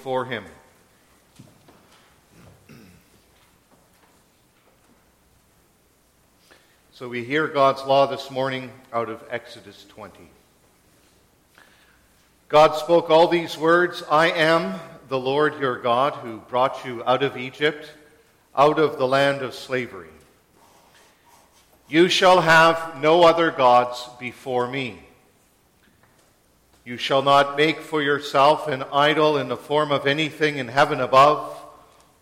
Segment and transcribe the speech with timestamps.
[0.00, 0.46] before him.
[6.90, 10.14] So we hear God's law this morning out of Exodus 20.
[12.48, 17.22] God spoke all these words I am the Lord your God who brought you out
[17.22, 17.92] of Egypt,
[18.56, 20.08] out of the land of slavery.
[21.90, 25.09] You shall have no other gods before me.
[26.84, 31.00] You shall not make for yourself an idol in the form of anything in heaven
[31.00, 31.56] above,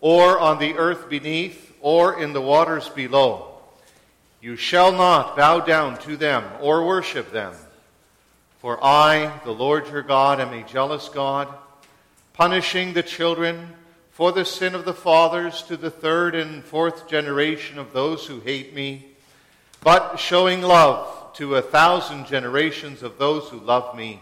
[0.01, 3.57] or on the earth beneath, or in the waters below.
[4.41, 7.53] You shall not bow down to them or worship them.
[8.59, 11.47] For I, the Lord your God, am a jealous God,
[12.33, 13.73] punishing the children
[14.11, 18.41] for the sin of the fathers to the third and fourth generation of those who
[18.41, 19.05] hate me,
[19.81, 24.21] but showing love to a thousand generations of those who love me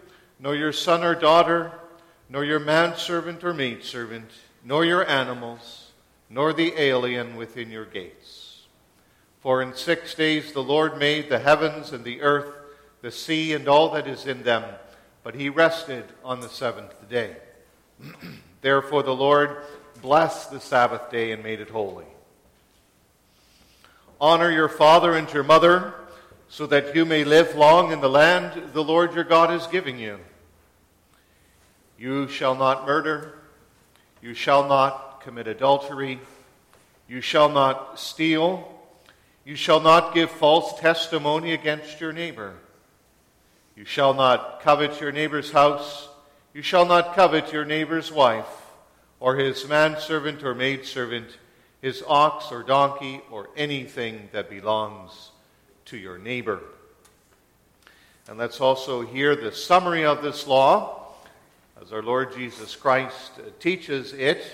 [0.41, 1.71] nor your son or daughter,
[2.29, 4.31] nor your manservant or maidservant,
[4.65, 5.81] nor your animals
[6.31, 8.61] nor the alien within your gates.
[9.41, 12.53] For in six days the Lord made the heavens and the earth,
[13.01, 14.63] the sea, and all that is in them,
[15.23, 17.35] but he rested on the seventh day.
[18.61, 19.57] Therefore the Lord
[20.01, 22.05] blessed the Sabbath day and made it holy.
[24.21, 25.95] Honor your father and your mother,
[26.47, 29.99] so that you may live long in the land the Lord your God is giving
[29.99, 30.19] you.
[32.01, 33.31] You shall not murder.
[34.23, 36.19] You shall not commit adultery.
[37.07, 38.75] You shall not steal.
[39.45, 42.55] You shall not give false testimony against your neighbor.
[43.75, 46.09] You shall not covet your neighbor's house.
[46.55, 48.49] You shall not covet your neighbor's wife,
[49.19, 51.37] or his manservant or maidservant,
[51.83, 55.29] his ox or donkey, or anything that belongs
[55.85, 56.61] to your neighbor.
[58.27, 61.00] And let's also hear the summary of this law
[61.81, 64.45] as our Lord Jesus Christ teaches it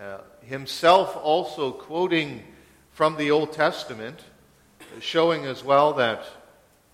[0.00, 2.44] uh, himself also quoting
[2.92, 4.20] from the Old Testament,
[5.00, 6.24] showing as well that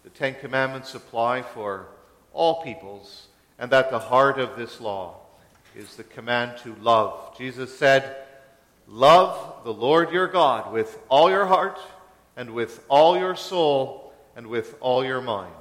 [0.02, 1.88] the Ten Commandments apply for
[2.32, 3.26] all peoples,
[3.58, 5.16] and that the heart of this law
[5.76, 7.36] is the command to love.
[7.36, 8.16] Jesus said,
[8.88, 11.78] Love the Lord your God with all your heart,
[12.34, 15.52] and with all your soul, and with all your mind.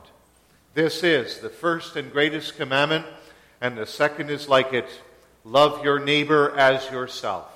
[0.74, 3.06] This is the first and greatest commandment,
[3.62, 4.90] and the second is like it
[5.46, 7.48] Love your neighbor as yourself.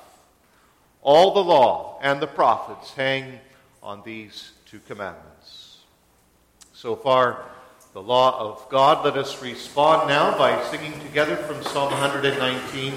[1.02, 3.40] All the law and the prophets hang
[3.82, 5.80] on these two commandments.
[6.74, 7.44] So far,
[7.94, 9.06] the law of God.
[9.06, 12.94] Let us respond now by singing together from Psalm 119,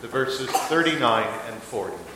[0.00, 2.11] the verses 39 and 40.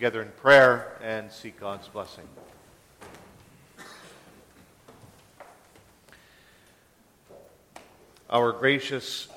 [0.00, 2.24] Together in prayer and seek God's blessing.
[8.30, 9.28] Our gracious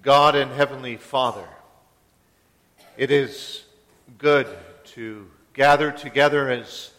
[0.00, 1.48] God and Heavenly Father,
[2.96, 3.64] it is
[4.18, 4.46] good
[4.94, 6.92] to gather together as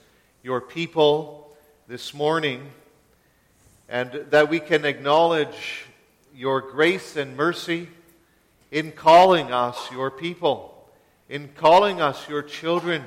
[0.43, 1.55] your people
[1.87, 2.71] this morning
[3.87, 5.85] and that we can acknowledge
[6.35, 7.87] your grace and mercy
[8.69, 10.72] in calling us your people,
[11.29, 13.03] in calling us your children,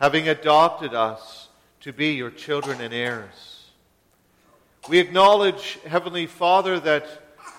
[0.00, 1.48] having adopted us
[1.80, 3.70] to be your children and heirs.
[4.88, 7.06] We acknowledge, Heavenly Father, that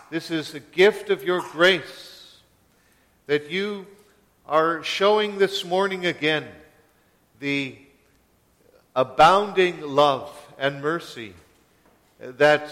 [0.10, 2.38] this is a gift of your grace,
[3.26, 3.86] that you
[4.46, 6.46] are showing this morning again
[7.40, 7.78] the
[8.96, 11.34] abounding love and mercy
[12.20, 12.72] that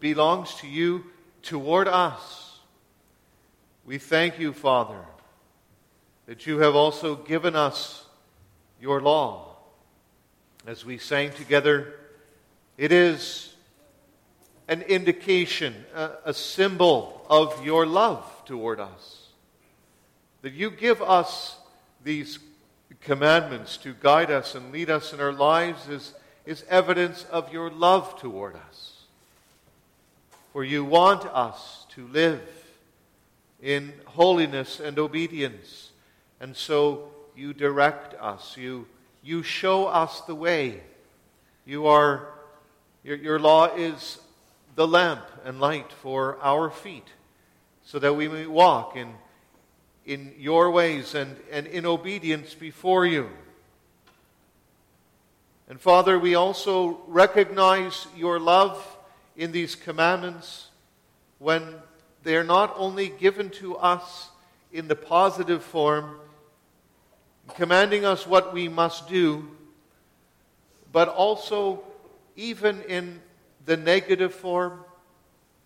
[0.00, 1.04] belongs to you
[1.42, 2.58] toward us.
[3.84, 5.00] We thank you, Father,
[6.28, 8.04] that you have also given us
[8.78, 9.56] your law.
[10.66, 11.94] As we sang together,
[12.76, 13.54] it is
[14.68, 19.28] an indication, a, symbol of your love toward us.
[20.42, 21.56] That you give us
[22.04, 22.38] these
[23.00, 26.12] commandments to guide us and lead us in our lives is,
[26.44, 29.04] is evidence of your love toward us.
[30.52, 32.42] For you want us to live
[33.62, 35.87] in holiness and obedience.
[36.40, 38.56] And so you direct us.
[38.56, 38.86] You,
[39.22, 40.80] you show us the way.
[41.64, 42.28] You are,
[43.04, 44.18] your, your law is
[44.74, 47.06] the lamp and light for our feet
[47.84, 49.12] so that we may walk in,
[50.06, 53.28] in your ways and, and in obedience before you.
[55.68, 58.96] And Father, we also recognize your love
[59.36, 60.68] in these commandments
[61.38, 61.74] when
[62.22, 64.28] they are not only given to us
[64.72, 66.18] in the positive form,
[67.54, 69.48] commanding us what we must do,
[70.92, 71.82] but also
[72.36, 73.20] even in
[73.66, 74.84] the negative form,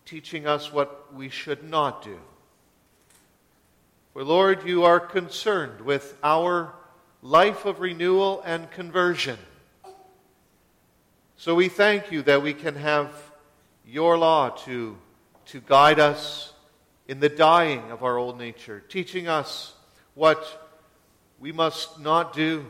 [0.05, 2.19] teaching us what we should not do.
[4.13, 6.73] For Lord, you are concerned with our
[7.21, 9.37] life of renewal and conversion.
[11.37, 13.11] So we thank you that we can have
[13.85, 14.97] your law to,
[15.47, 16.53] to guide us
[17.07, 19.73] in the dying of our old nature, teaching us
[20.15, 20.62] what
[21.43, 22.65] we must not do,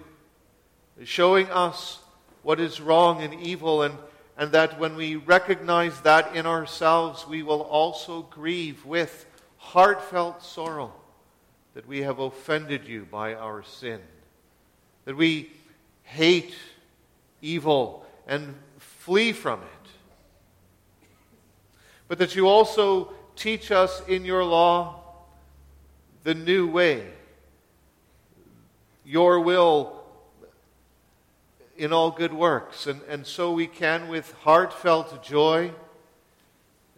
[1.03, 1.99] showing us
[2.41, 3.93] what is wrong and evil, and,
[4.35, 9.27] and that when we recognize that in ourselves, we will also grieve with
[9.57, 10.91] heartfelt sorrow
[11.75, 13.99] that we have offended you by our sin,
[15.05, 15.51] that we
[16.01, 16.55] hate
[17.43, 19.89] evil and flee from it.
[22.07, 24.99] But that you also teach us in your law
[26.23, 27.05] the new way,
[29.05, 30.03] your will
[31.77, 32.87] in all good works.
[32.87, 35.71] And, and so we can, with heartfelt joy,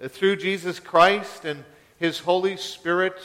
[0.02, 1.64] uh, through Jesus Christ and
[1.98, 3.20] his Holy Spirit,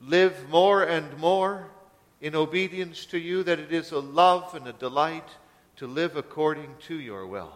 [0.00, 1.68] live more and more
[2.20, 5.28] in obedience to you, that it is a love and a delight
[5.76, 7.52] to live according to your will.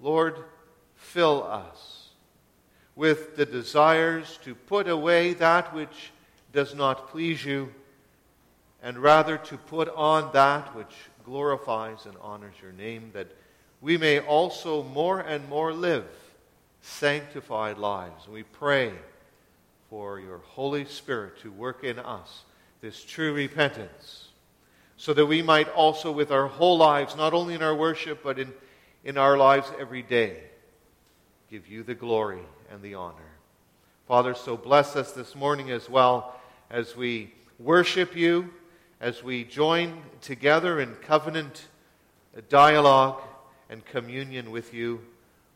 [0.00, 0.36] Lord,
[0.94, 2.10] fill us
[2.94, 6.12] with the desires to put away that which
[6.52, 7.72] does not please you,
[8.84, 13.28] and rather to put on that which glorifies and honors your name, that
[13.80, 16.04] we may also more and more live
[16.82, 18.28] sanctified lives.
[18.28, 18.92] We pray
[19.88, 22.44] for your Holy Spirit to work in us
[22.82, 24.28] this true repentance,
[24.98, 28.38] so that we might also, with our whole lives, not only in our worship, but
[28.38, 28.52] in,
[29.02, 30.42] in our lives every day,
[31.50, 33.32] give you the glory and the honor.
[34.06, 36.38] Father, so bless us this morning as well
[36.70, 38.50] as we worship you,
[39.04, 41.66] as we join together in covenant
[42.48, 43.20] dialogue
[43.68, 44.98] and communion with you.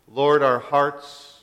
[0.06, 1.40] Lord, our hearts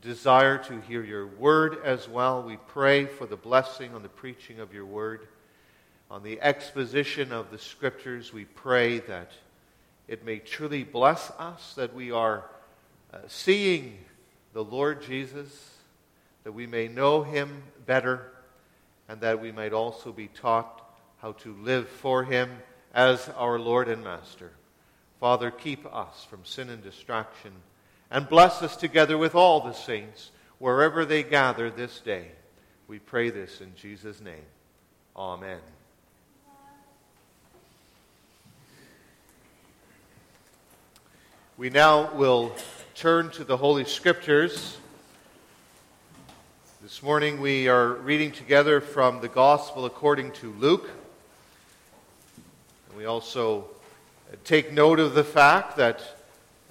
[0.00, 2.44] desire to hear your word as well.
[2.44, 5.26] We pray for the blessing on the preaching of your word,
[6.08, 8.32] on the exposition of the scriptures.
[8.32, 9.32] We pray that
[10.06, 12.44] it may truly bless us, that we are
[13.12, 13.98] uh, seeing
[14.52, 15.74] the Lord Jesus,
[16.44, 18.30] that we may know him better,
[19.08, 20.81] and that we might also be taught
[21.22, 22.50] how to live for him
[22.92, 24.50] as our Lord and Master.
[25.20, 27.52] Father, keep us from sin and distraction,
[28.10, 32.26] and bless us together with all the saints wherever they gather this day.
[32.88, 34.42] We pray this in Jesus' name.
[35.16, 35.60] Amen.
[41.56, 42.52] We now will
[42.96, 44.76] turn to the Holy Scriptures.
[46.82, 50.90] This morning we are reading together from the Gospel according to Luke,
[52.96, 53.68] We also
[54.44, 56.02] take note of the fact that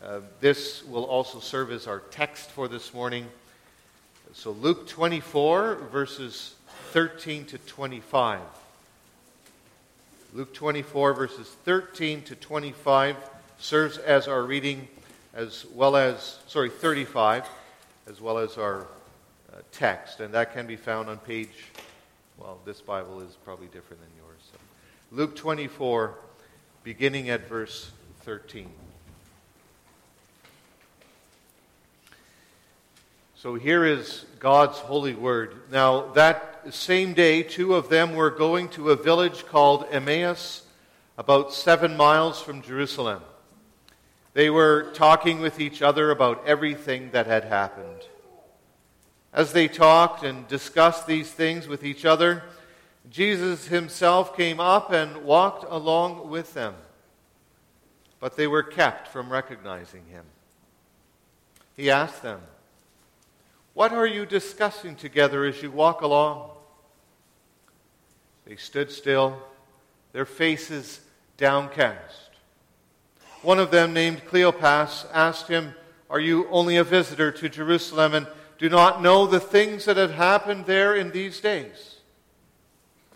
[0.03, 3.25] uh, this will also serve as our text for this morning.
[4.33, 6.55] So, Luke 24, verses
[6.91, 8.39] 13 to 25.
[10.33, 13.17] Luke 24, verses 13 to 25,
[13.57, 14.87] serves as our reading,
[15.33, 17.49] as well as, sorry, 35,
[18.07, 20.19] as well as our uh, text.
[20.19, 21.65] And that can be found on page,
[22.37, 24.30] well, this Bible is probably different than yours.
[25.13, 26.15] Luke 24,
[26.85, 27.91] beginning at verse
[28.21, 28.71] 13.
[33.35, 35.63] So here is God's holy word.
[35.69, 40.65] Now, that same day, two of them were going to a village called Emmaus,
[41.17, 43.21] about seven miles from Jerusalem.
[44.33, 47.99] They were talking with each other about everything that had happened.
[49.33, 52.43] As they talked and discussed these things with each other,
[53.09, 56.75] Jesus himself came up and walked along with them.
[58.19, 60.25] But they were kept from recognizing him.
[61.75, 62.41] He asked them,
[63.73, 66.49] what are you discussing together as you walk along?
[68.45, 69.41] They stood still,
[70.11, 70.99] their faces
[71.37, 72.31] downcast.
[73.41, 75.73] One of them, named Cleopas, asked him,
[76.09, 78.27] Are you only a visitor to Jerusalem and
[78.57, 81.90] do not know the things that have happened there in these days?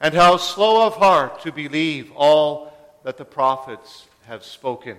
[0.00, 2.72] and how slow of heart to believe all
[3.04, 4.96] that the prophets have spoken.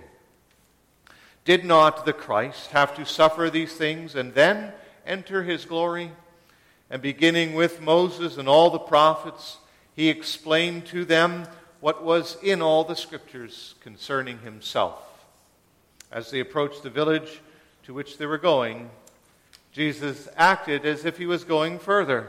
[1.44, 4.72] Did not the Christ have to suffer these things and then
[5.06, 6.10] enter his glory?
[6.90, 9.58] And beginning with Moses and all the prophets,
[9.94, 11.46] he explained to them
[11.80, 15.02] what was in all the scriptures concerning himself.
[16.10, 17.40] As they approached the village
[17.84, 18.90] to which they were going,
[19.72, 22.28] Jesus acted as if he was going further.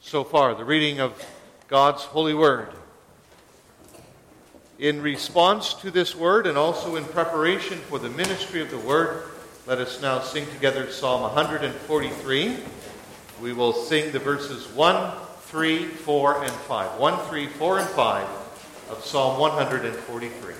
[0.00, 1.22] So far, the reading of
[1.66, 2.68] God's holy word.
[4.78, 9.24] In response to this word and also in preparation for the ministry of the word,
[9.66, 12.56] let us now sing together Psalm 143.
[13.42, 16.98] We will sing the verses 1, 3, 4, and 5.
[16.98, 18.28] 1, 3, 4, and 5
[18.90, 20.54] of Psalm 143.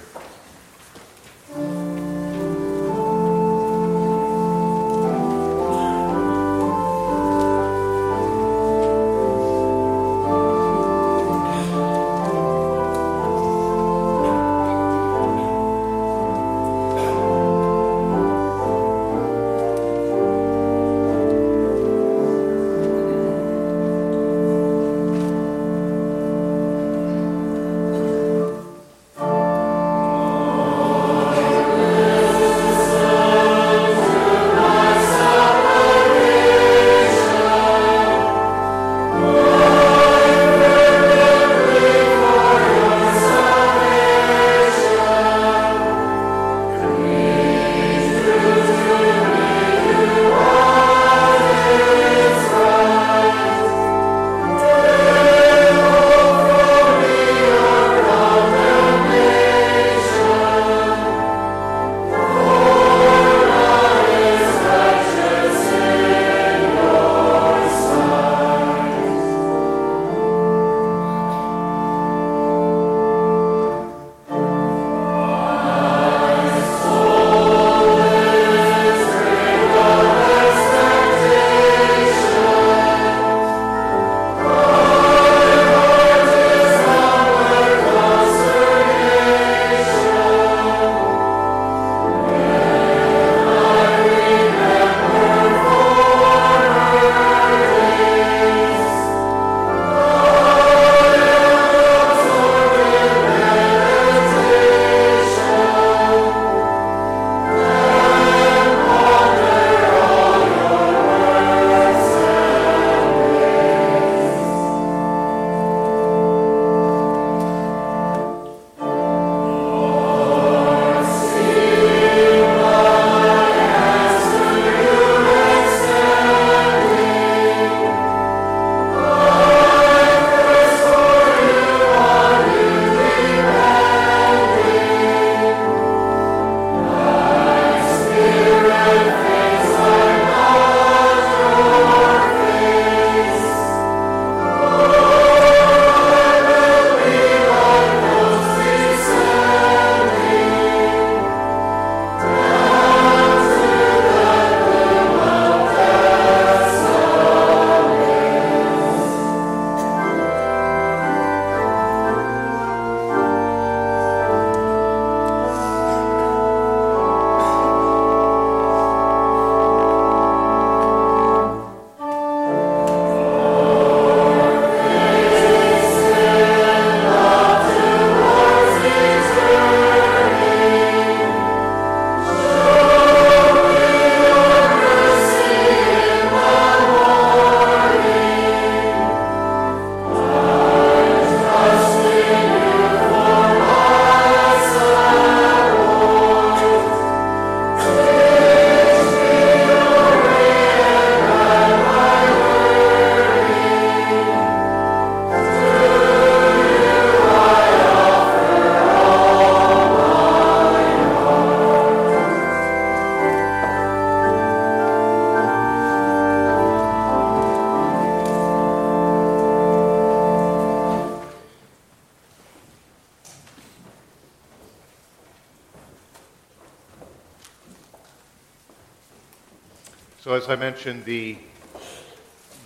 [230.48, 231.36] As I mentioned, the,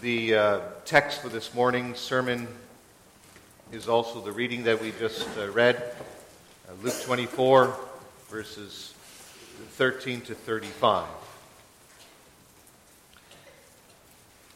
[0.02, 2.46] the uh, text for this morning's sermon
[3.72, 5.82] is also the reading that we just uh, read
[6.68, 7.76] uh, Luke 24,
[8.28, 8.94] verses
[9.72, 11.08] 13 to 35.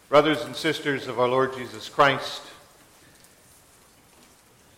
[0.09, 2.43] Brothers and sisters of our Lord Jesus Christ,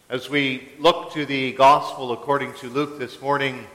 [0.09, 3.67] as we look to the gospel according to Luke this morning,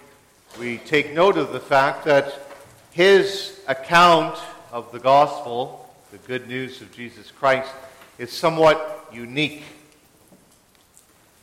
[0.60, 2.48] we take note of the fact that
[2.90, 4.40] his account
[4.74, 7.70] of the gospel, the good news of Jesus Christ,
[8.18, 9.62] is somewhat unique.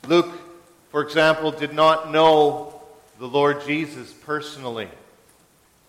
[0.09, 0.33] Luke,
[0.91, 2.83] for example, did not know
[3.21, 4.89] the Lord Jesus personally.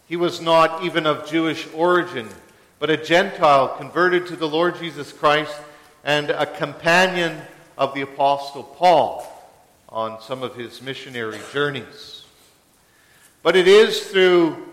[0.08, 2.30] He was not even of Jewish origin,
[2.78, 5.56] but a Gentile converted to the Lord Jesus Christ
[6.04, 7.42] and a companion
[7.76, 9.26] of the Apostle Paul
[9.90, 12.24] on some of his missionary journeys.
[13.42, 14.71] But it is through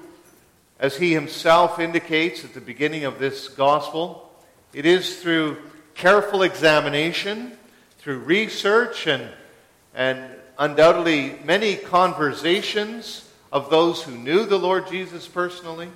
[0.79, 4.33] as he himself indicates at the beginning of this gospel,
[4.73, 5.57] it is through
[5.95, 7.53] careful examination,
[7.99, 9.29] through research, and,
[9.95, 15.89] and undoubtedly many conversations of those who knew the Lord Jesus personally,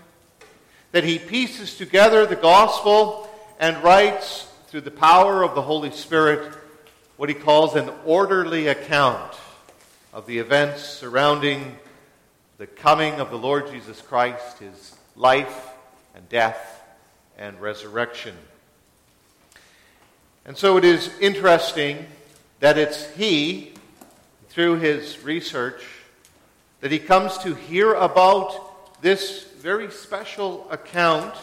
[0.91, 3.29] that he pieces together the gospel
[3.61, 6.51] and writes, through the power of the Holy Spirit,
[7.19, 9.35] what he calls an orderly account
[10.15, 11.77] of the events surrounding
[12.63, 15.71] the coming of the Lord Jesus Christ, his life
[16.15, 16.81] and death
[17.37, 18.37] and resurrection.
[20.47, 22.07] And so it is interesting
[22.61, 23.73] that it's he,
[24.49, 25.83] through his research,
[26.83, 31.35] that he comes to hear about this very special account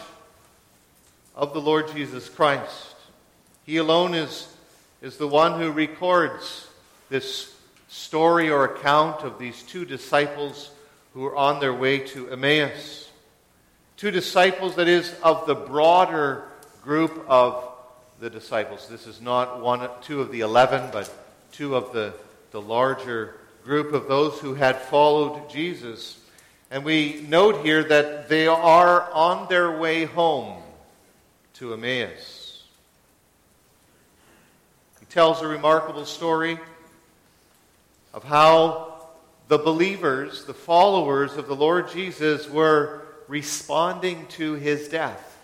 [1.36, 2.94] of the Lord Jesus Christ.
[3.66, 4.48] He alone is,
[5.02, 6.66] is the one who records
[7.10, 7.54] this
[7.90, 10.70] story or account of these two disciples
[11.14, 13.10] who were on their way to Emmaus.
[13.96, 16.44] Two disciples, that is, of the broader
[16.82, 17.66] group of
[18.20, 18.88] the disciples.
[18.88, 21.12] This is not one, two of the eleven, but
[21.52, 22.14] two of the,
[22.50, 26.18] the larger group of those who had followed Jesus.
[26.70, 30.62] And we note here that they are on their way home
[31.54, 32.62] to Emmaus.
[35.00, 36.58] He tells a remarkable story
[38.14, 38.89] of how
[39.50, 45.36] the believers, the followers of the Lord Jesus, were responding to his death.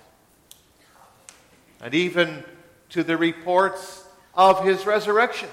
[1.82, 2.44] And even
[2.90, 5.48] to the reports of his resurrection.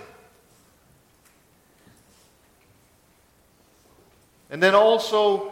[4.52, 5.52] And then also,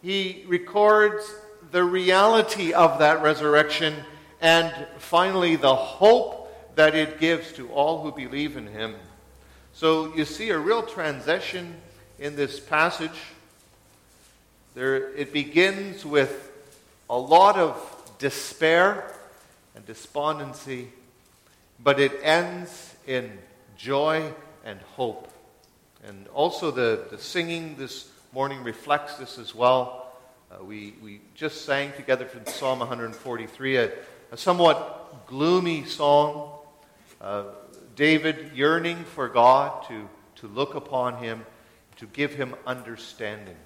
[0.00, 1.30] he records
[1.70, 3.94] the reality of that resurrection
[4.40, 8.94] and finally the hope that it gives to all who believe in him.
[9.74, 11.82] So you see a real transition
[12.18, 13.20] in this passage.
[14.74, 16.50] There, it begins with
[17.08, 17.76] a lot of
[18.18, 19.12] despair
[19.74, 20.88] and despondency,
[21.82, 23.38] but it ends in
[23.76, 24.32] joy
[24.64, 25.32] and hope.
[26.06, 30.12] And also, the, the singing this morning reflects this as well.
[30.50, 33.92] Uh, we, we just sang together from Psalm 143, a,
[34.32, 36.50] a somewhat gloomy song.
[37.20, 37.44] Uh,
[37.96, 41.44] David yearning for God to, to look upon him
[41.98, 43.56] to give him understanding.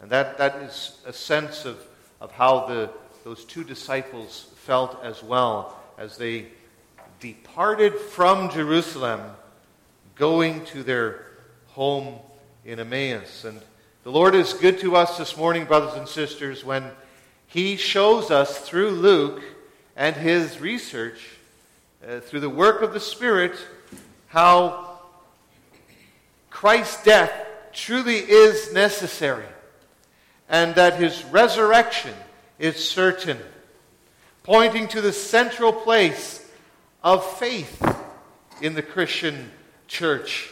[0.00, 1.78] And that, that is a sense of,
[2.20, 2.90] of how the,
[3.24, 6.46] those two disciples felt as well as they
[7.20, 9.20] departed from Jerusalem,
[10.14, 11.26] going to their
[11.68, 12.18] home
[12.64, 13.44] in Emmaus.
[13.44, 13.60] And
[14.04, 16.90] the Lord is good to us this morning, brothers and sisters, when
[17.46, 19.42] He shows us through Luke
[20.00, 21.20] and his research,
[22.08, 23.54] uh, through the work of the Spirit,
[24.28, 24.98] how
[26.48, 29.46] Christ's death truly is necessary
[30.48, 32.14] and that his resurrection
[32.58, 33.38] is certain,
[34.42, 36.44] pointing to the central place
[37.02, 37.82] of faith
[38.60, 39.50] in the Christian
[39.86, 40.50] church,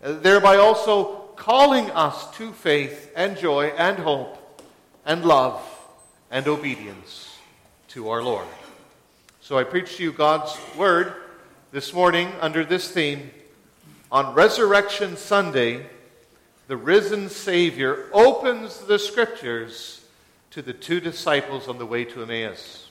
[0.00, 4.38] thereby also calling us to faith and joy and hope
[5.04, 5.60] and love
[6.30, 7.36] and obedience
[7.88, 8.46] to our Lord.
[9.40, 11.14] So I preach to you God's word
[11.72, 13.30] this morning under this theme
[14.10, 15.86] on Resurrection Sunday
[16.72, 20.06] the risen Savior opens the scriptures
[20.52, 22.88] to the two disciples on the way to Emmaus.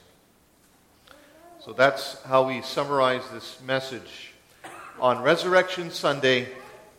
[1.61, 4.33] So that's how we summarize this message.
[4.99, 6.47] On Resurrection Sunday,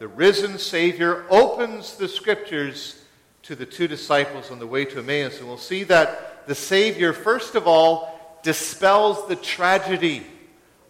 [0.01, 3.01] the risen Savior opens the scriptures
[3.45, 5.39] to the two disciples on the way to Emmaus.
[5.39, 10.27] And we'll see that the Savior, first of all, dispels the tragedy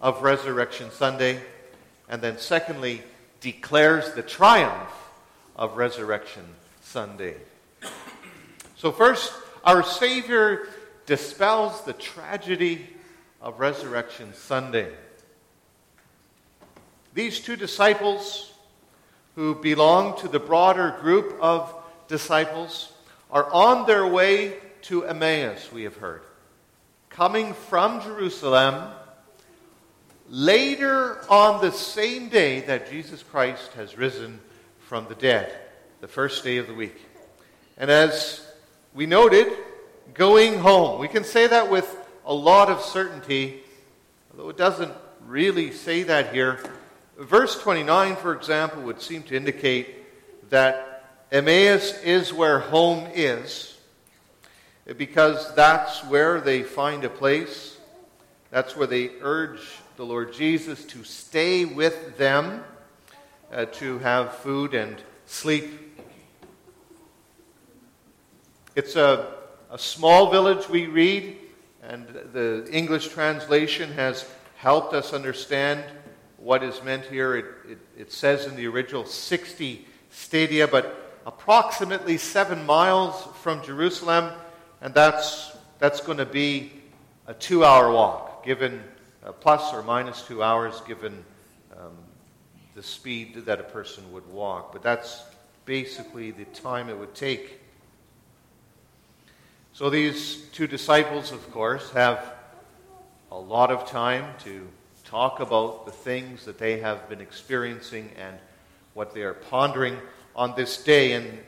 [0.01, 1.39] of Resurrection Sunday.
[2.09, 3.03] And then, secondly,
[3.43, 4.89] declares the triumph
[5.57, 6.45] of Resurrection
[6.83, 7.37] Sunday.
[8.77, 9.33] So, first,
[9.65, 10.69] our Savior
[11.07, 12.87] dispels the tragedy
[13.41, 14.91] of Resurrection Sunday.
[17.15, 18.53] These two disciples,
[19.35, 21.75] who belong to the broader group of
[22.09, 22.93] disciples,
[23.31, 26.23] are on their way to Emmaus, we have heard,
[27.09, 28.93] coming from Jerusalem
[30.29, 34.41] later on the same day that Jesus Christ has risen
[34.93, 35.51] from the dead,
[36.03, 37.01] the first day of the week.
[37.79, 38.47] And as
[38.93, 39.51] we noted,
[40.13, 41.01] going home.
[41.01, 43.63] We can say that with a lot of certainty,
[44.31, 44.93] although it doesn't
[45.25, 46.63] really say that here.
[47.19, 53.79] Verse 29, for example, would seem to indicate that Emmaus is where home is,
[54.99, 57.79] because that's where they find a place.
[58.51, 59.63] That's where they urge
[59.97, 62.63] the Lord Jesus to stay with them,
[63.53, 65.79] uh, to have food and sleep.
[68.75, 69.35] It's a,
[69.71, 71.37] a small village we read,
[71.83, 74.25] and the English translation has
[74.57, 75.85] helped us understand
[76.39, 77.37] what is meant here.
[77.37, 84.33] It, it, it says in the original 60 stadia, but approximately seven miles from Jerusalem,
[84.81, 86.73] and that's, that's going to be
[87.27, 88.83] a two hour walk, given
[89.25, 91.25] uh, plus or minus two hours, given
[92.75, 94.73] the speed that a person would walk.
[94.73, 95.23] But that's
[95.65, 97.61] basically the time it would take.
[99.75, 102.35] So these two disciples, of course, have
[103.31, 104.69] a lot of time to
[105.05, 108.37] talk about the things that they have been experiencing and
[108.95, 109.97] what they are pondering
[110.37, 111.13] on this day.
[111.13, 111.39] And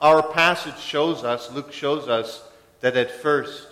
[0.00, 2.42] our passage shows us, Luke shows us,
[2.80, 3.68] that at first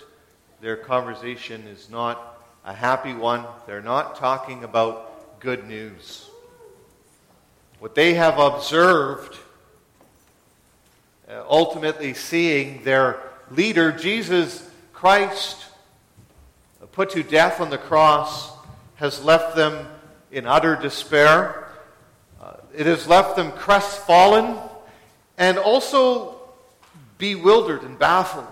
[0.60, 3.44] their conversation is not a happy one.
[3.66, 6.28] They're not talking about good news.
[7.78, 9.36] What they have observed,
[11.28, 15.64] uh, ultimately seeing their leader, Jesus Christ,
[16.92, 18.50] put to death on the cross,
[18.96, 19.86] has left them
[20.32, 21.68] in utter despair.
[22.42, 24.58] Uh, it has left them crestfallen
[25.36, 26.40] and also
[27.18, 28.46] bewildered and baffled.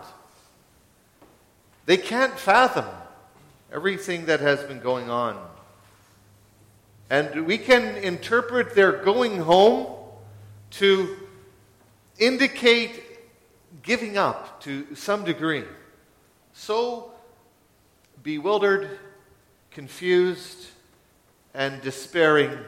[1.87, 2.87] They can't fathom
[3.73, 5.37] everything that has been going on.
[7.09, 9.87] And we can interpret their going home
[10.73, 11.17] to
[12.19, 13.03] indicate
[13.83, 15.65] giving up to some degree.
[16.53, 17.13] So
[18.23, 18.99] bewildered,
[19.71, 20.67] confused,
[21.55, 22.59] and despairing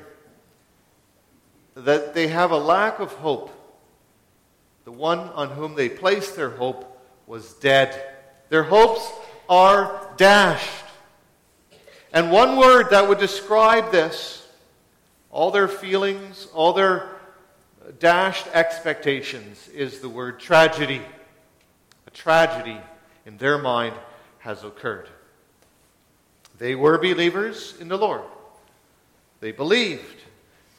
[1.74, 3.50] that they have a lack of hope.
[4.84, 8.16] The one on whom they placed their hope was dead.
[8.48, 9.10] Their hopes
[9.48, 10.84] are dashed.
[12.18, 14.44] And one word that would describe this,
[15.30, 17.10] all their feelings, all their
[18.00, 21.00] dashed expectations is the word tragedy.
[22.08, 22.76] A tragedy
[23.24, 23.94] in their mind
[24.40, 25.08] has occurred.
[26.58, 28.24] They were believers in the Lord.
[29.38, 30.22] They believed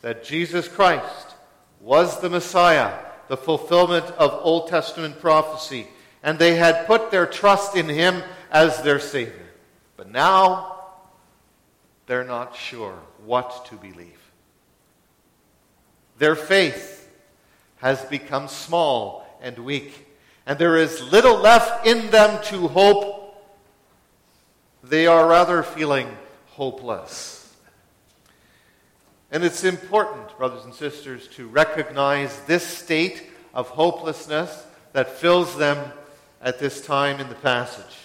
[0.02, 1.36] that Jesus Christ
[1.80, 3.00] was the Messiah,
[3.30, 5.88] the fulfillment of Old Testament prophecy,
[6.22, 9.48] and they had put their trust in him as their Savior.
[9.96, 10.76] But now,
[12.10, 14.32] they're not sure what to believe.
[16.18, 17.08] Their faith
[17.78, 20.08] has become small and weak,
[20.48, 23.40] and there is little left in them to hope.
[24.84, 26.08] They are rather feeling
[26.48, 27.56] hopeless.
[29.32, 33.22] And it's important, brothers and sisters, to recognize this state
[33.54, 35.92] of hopelessness that fills them
[36.42, 38.00] at this time in the passage.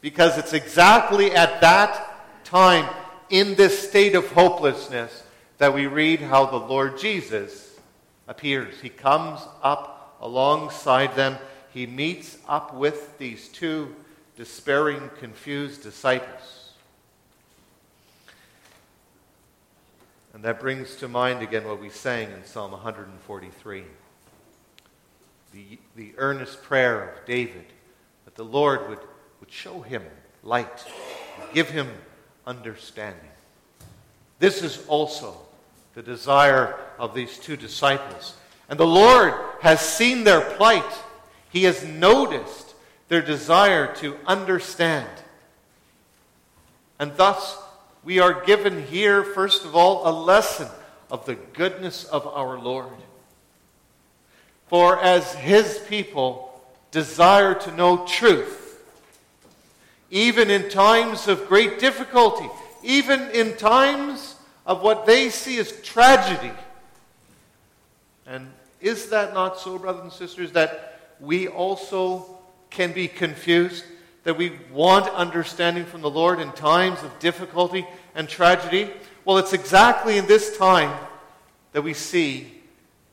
[0.00, 2.08] Because it's exactly at that
[2.52, 2.86] time,
[3.30, 5.22] in this state of hopelessness,
[5.56, 7.80] that we read how the Lord Jesus
[8.28, 8.78] appears.
[8.82, 11.38] He comes up alongside them.
[11.72, 13.96] He meets up with these two
[14.36, 16.74] despairing, confused disciples.
[20.34, 23.84] And that brings to mind again what we sang in Psalm 143
[25.54, 27.64] the, the earnest prayer of David
[28.26, 29.00] that the Lord would,
[29.40, 30.02] would show him
[30.42, 30.84] light,
[31.54, 31.88] give him
[32.46, 33.20] understanding.
[34.38, 35.36] This is also
[35.94, 38.34] the desire of these two disciples.
[38.68, 40.92] And the Lord has seen their plight.
[41.50, 42.74] He has noticed
[43.08, 45.08] their desire to understand.
[46.98, 47.58] And thus,
[48.04, 50.68] we are given here, first of all, a lesson
[51.10, 52.88] of the goodness of our Lord.
[54.68, 58.61] For as His people desire to know truth,
[60.12, 62.46] even in times of great difficulty,
[62.82, 66.52] even in times of what they see as tragedy.
[68.26, 72.26] And is that not so, brothers and sisters, that we also
[72.68, 73.84] can be confused,
[74.24, 78.90] that we want understanding from the Lord in times of difficulty and tragedy?
[79.24, 80.94] Well, it's exactly in this time
[81.72, 82.52] that we see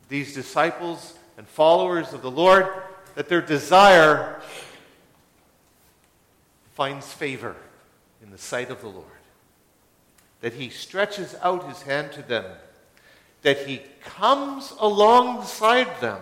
[0.09, 2.67] these disciples and followers of the Lord
[3.15, 4.41] that their desire
[6.79, 7.57] finds favor
[8.23, 9.05] in the sight of the Lord.
[10.39, 12.45] That he stretches out his hand to them.
[13.41, 16.21] That he comes alongside them.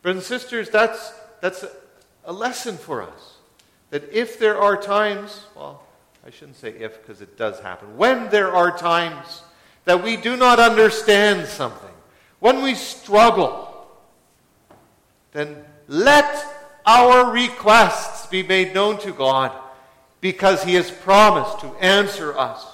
[0.00, 1.70] Brothers and sisters, that's, that's a,
[2.24, 3.38] a lesson for us.
[3.90, 5.82] That if there are times, well,
[6.24, 9.42] I shouldn't say if because it does happen, when there are times
[9.86, 11.94] that we do not understand something,
[12.38, 13.88] when we struggle,
[15.32, 16.56] then let
[16.86, 17.32] our
[18.30, 19.52] be made known to God
[20.20, 22.66] because He has promised to answer us.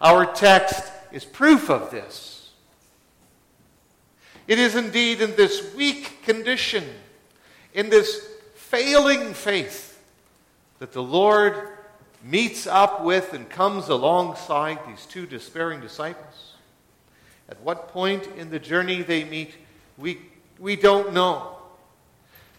[0.00, 2.50] Our text is proof of this.
[4.46, 6.84] It is indeed in this weak condition,
[7.74, 10.02] in this failing faith,
[10.78, 11.68] that the Lord
[12.22, 16.54] meets up with and comes alongside these two despairing disciples.
[17.48, 19.54] At what point in the journey they meet,
[19.96, 20.18] we,
[20.58, 21.56] we don't know.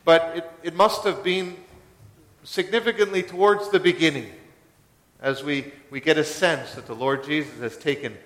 [0.05, 1.57] But it, it must have been
[2.43, 4.31] significantly towards the beginning
[5.21, 8.17] as we, we get a sense that the Lord Jesus has taken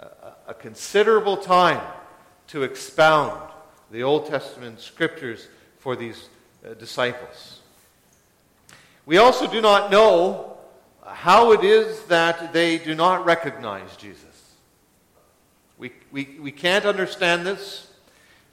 [0.00, 1.80] a, a considerable time
[2.48, 3.40] to expound
[3.90, 6.28] the Old Testament scriptures for these
[6.64, 7.60] uh, disciples.
[9.06, 10.58] We also do not know
[11.06, 14.24] how it is that they do not recognize Jesus.
[15.78, 17.90] We, we, we can't understand this.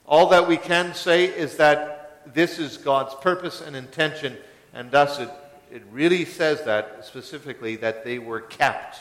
[0.06, 4.36] All that we can say is that this is God's purpose and intention,
[4.76, 5.30] and thus it,
[5.72, 8.98] it really says that specifically that they were kept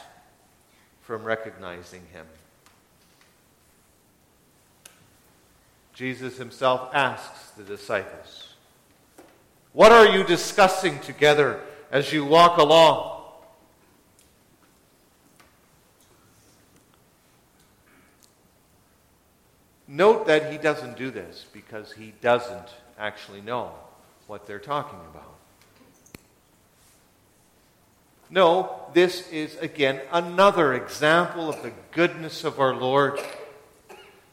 [1.01, 2.25] from recognizing him.
[5.93, 8.53] Jesus himself asks the disciples,
[9.73, 11.59] What are you discussing together
[11.91, 13.23] as you walk along?
[19.89, 23.73] Note that he doesn't do this because he doesn't actually know
[24.27, 25.35] what they're talking about.
[28.29, 33.19] No, this is again another example of the goodness of our Lord.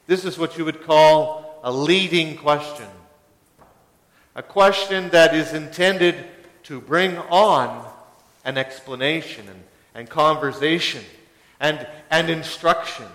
[0.06, 2.88] This is what you would call a leading question.
[4.34, 6.16] A question that is intended
[6.64, 7.86] to bring on
[8.44, 9.62] an explanation and,
[9.94, 11.04] and conversation
[11.60, 13.06] and, and instruction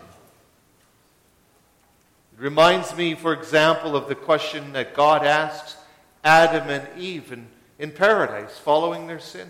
[2.38, 5.76] it reminds me, for example, of the question that God asked
[6.24, 7.48] Adam and Eve in,
[7.80, 9.50] in paradise following their sin.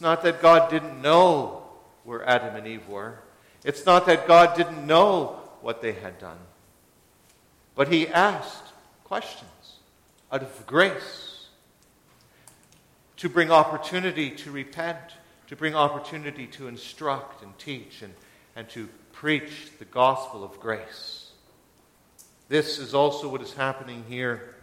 [0.00, 1.62] It's not that God didn't know
[2.04, 3.18] where Adam and Eve were.
[3.66, 6.38] It's not that God didn't know what they had done.
[7.74, 8.72] But he asked
[9.04, 9.76] questions
[10.32, 11.48] out of grace
[13.18, 14.96] to bring opportunity to repent,
[15.48, 18.14] to bring opportunity to instruct and teach and,
[18.56, 21.32] and to preach the gospel of grace.
[22.48, 24.54] This is also what is happening here.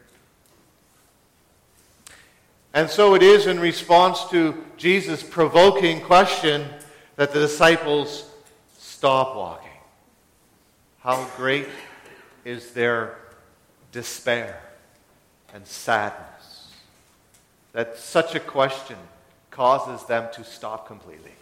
[2.77, 6.63] And so it is in response to Jesus' provoking question
[7.15, 8.29] that the disciples
[8.77, 9.71] stop walking.
[10.99, 11.67] How great
[12.45, 13.17] is their
[13.91, 14.61] despair
[15.55, 16.71] and sadness
[17.73, 18.97] that such a question
[19.49, 21.33] causes them to stop completely.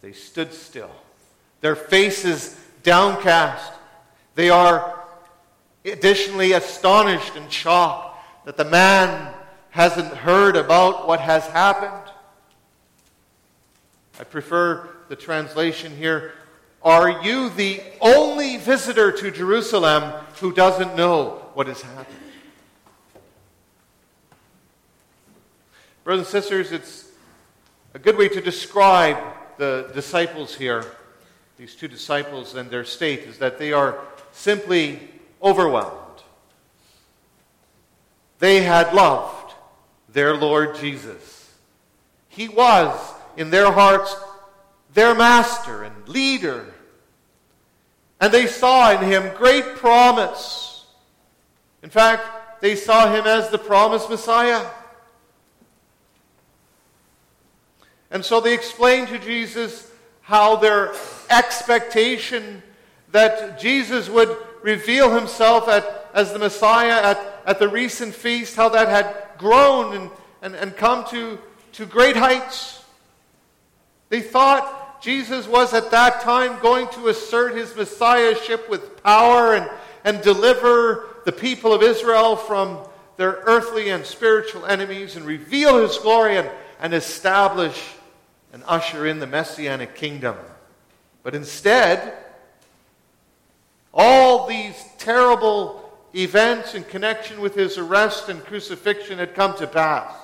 [0.00, 0.92] They stood still
[1.60, 3.72] their faces downcast.
[4.36, 5.02] They are
[5.84, 9.32] additionally astonished and shocked that the man
[9.76, 12.12] hasn't heard about what has happened.
[14.18, 16.32] I prefer the translation here
[16.82, 20.02] Are you the only visitor to Jerusalem
[20.40, 22.16] who doesn't know what has happened?
[26.04, 27.10] Brothers and sisters, it's
[27.92, 29.18] a good way to describe
[29.58, 30.86] the disciples here
[31.58, 33.98] these two disciples and their state is that they are
[34.32, 35.00] simply
[35.42, 36.22] overwhelmed.
[38.38, 39.35] They had loved
[40.16, 41.52] their Lord Jesus.
[42.30, 42.98] He was,
[43.36, 44.16] in their hearts,
[44.94, 46.72] their master and leader.
[48.18, 50.86] And they saw in him great promise.
[51.82, 54.66] In fact, they saw him as the promised Messiah.
[58.10, 60.94] And so they explained to Jesus how their
[61.28, 62.62] expectation
[63.12, 68.68] that Jesus would reveal himself at, as the Messiah at, at the recent feast, how
[68.70, 70.10] that had grown and,
[70.42, 71.38] and, and come to,
[71.72, 72.84] to great heights.
[74.08, 79.70] They thought Jesus was at that time going to assert his messiahship with power and,
[80.04, 82.78] and deliver the people of Israel from
[83.16, 87.94] their earthly and spiritual enemies and reveal his glory and, and establish
[88.52, 90.36] and usher in the messianic kingdom.
[91.22, 92.14] But instead,
[93.96, 95.82] all these terrible
[96.14, 100.14] events in connection with his arrest and crucifixion had come to pass.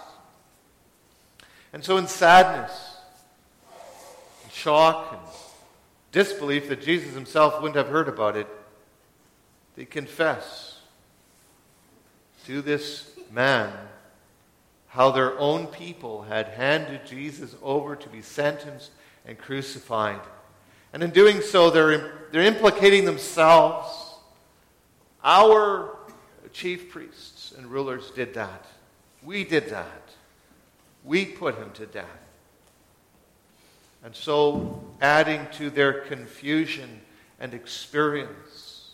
[1.73, 2.97] And so, in sadness,
[4.43, 5.21] and shock, and
[6.13, 8.47] disbelief that Jesus himself wouldn't have heard about it,
[9.75, 10.81] they confess
[12.45, 13.73] to this man
[14.89, 18.91] how their own people had handed Jesus over to be sentenced
[19.25, 20.21] and crucified.
[20.93, 24.15] And in doing so, they're, they're implicating themselves.
[25.23, 25.97] Our
[26.53, 28.65] chief priests and rulers did that.
[29.23, 30.03] We did that.
[31.05, 32.07] We put him to death.
[34.03, 37.03] And so, adding to their confusion
[37.39, 38.93] and experience,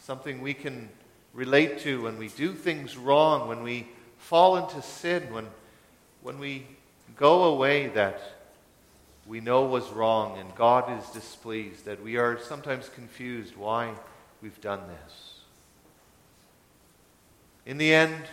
[0.00, 0.88] something we can
[1.32, 3.86] relate to when we do things wrong, when we
[4.18, 5.46] fall into sin, when,
[6.20, 6.66] when we
[7.16, 8.20] go away that
[9.26, 13.92] we know was wrong and God is displeased, that we are sometimes confused why
[14.42, 15.40] we've done this.
[17.64, 18.24] In the end,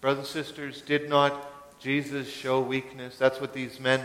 [0.00, 3.18] brothers and sisters, did not Jesus show weakness?
[3.18, 4.00] That's what these men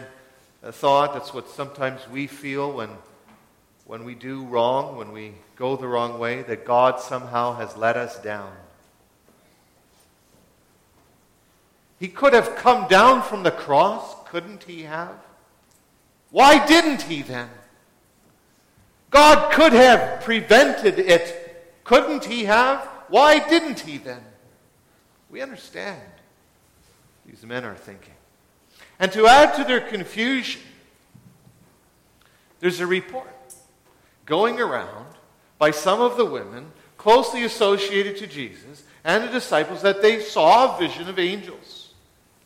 [0.63, 1.13] uh, thought.
[1.13, 2.89] That's what sometimes we feel when,
[3.85, 7.95] when we do wrong, when we go the wrong way, that God somehow has let
[7.95, 8.51] us down.
[11.99, 15.15] He could have come down from the cross, couldn't he have?
[16.32, 17.49] Why didn't he then?
[19.09, 22.80] God could have prevented it, couldn't he have?
[23.07, 24.21] Why didn't he then?
[25.30, 26.01] We understand.
[27.25, 28.13] These men are thinking.
[28.99, 30.61] And to add to their confusion,
[32.59, 33.28] there's a report
[34.25, 35.05] going around
[35.57, 40.75] by some of the women closely associated to Jesus and the disciples that they saw
[40.75, 41.93] a vision of angels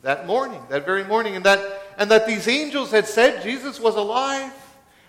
[0.01, 1.59] that morning, that very morning, and that,
[2.01, 4.51] and that these angels had said Jesus was alive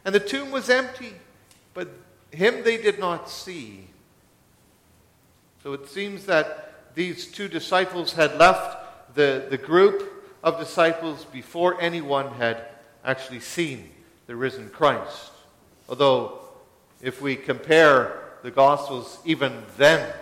[0.05, 1.15] and the tomb was empty,
[1.73, 1.89] but
[2.31, 3.89] him they did not see.
[5.63, 11.81] So it seems that these two disciples had left the, the group of disciples before
[11.81, 12.63] anyone had
[13.07, 13.89] actually seen
[14.27, 15.31] the risen Christ.
[15.89, 16.41] Although,
[17.01, 20.13] if we compare the Gospels, even then,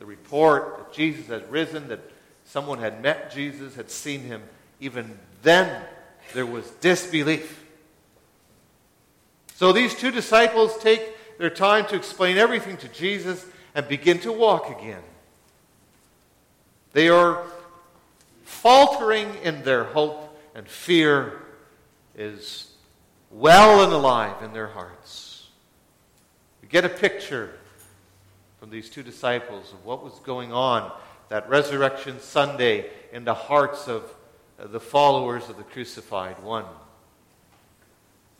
[0.00, 2.00] the report that Jesus had risen, that
[2.46, 4.42] someone had met Jesus, had seen him,
[4.80, 5.84] even then
[6.32, 7.64] there was disbelief.
[9.54, 11.02] So these two disciples take
[11.38, 15.02] their time to explain everything to Jesus and begin to walk again.
[16.92, 17.44] They are
[18.44, 21.40] faltering in their hope, and fear
[22.16, 22.72] is
[23.30, 25.48] well and alive in their hearts.
[26.62, 27.52] We get a picture
[28.58, 30.90] from these two disciples of what was going on
[31.30, 34.02] that resurrection Sunday in the hearts of
[34.60, 36.66] Uh, the followers of the crucified one.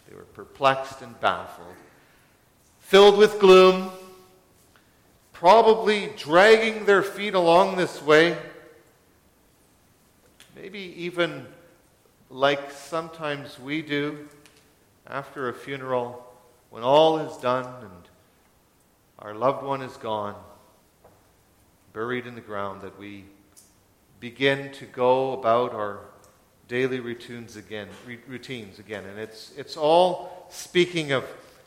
[0.08, 1.74] They were perplexed and baffled,
[2.80, 3.90] filled with gloom
[5.40, 8.36] probably dragging their feet along this way.
[10.54, 11.46] Maybe even
[12.28, 14.28] like sometimes we do
[15.06, 16.26] after a funeral
[16.68, 17.90] when all is done and
[19.18, 20.34] our loved one is gone,
[21.94, 23.24] buried in the ground, that we
[24.20, 26.00] begin to go about our
[26.70, 27.88] daily routines again,
[28.28, 29.04] routines again.
[29.04, 31.24] And it's, it's all speaking of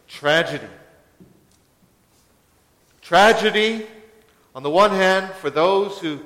[0.07, 0.63] tragedy.
[3.01, 3.85] Tragedy,
[4.55, 6.21] on the one hand, for those who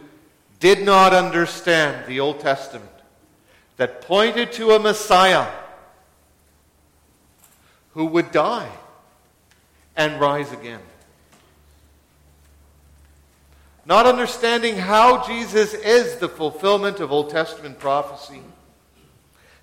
[0.60, 2.92] did not understand the Old Testament,
[3.78, 5.48] that pointed to a Messiah
[7.94, 8.70] who would die
[9.96, 10.82] and rise again.
[13.88, 18.42] Not understanding how Jesus is the fulfillment of Old Testament prophecy.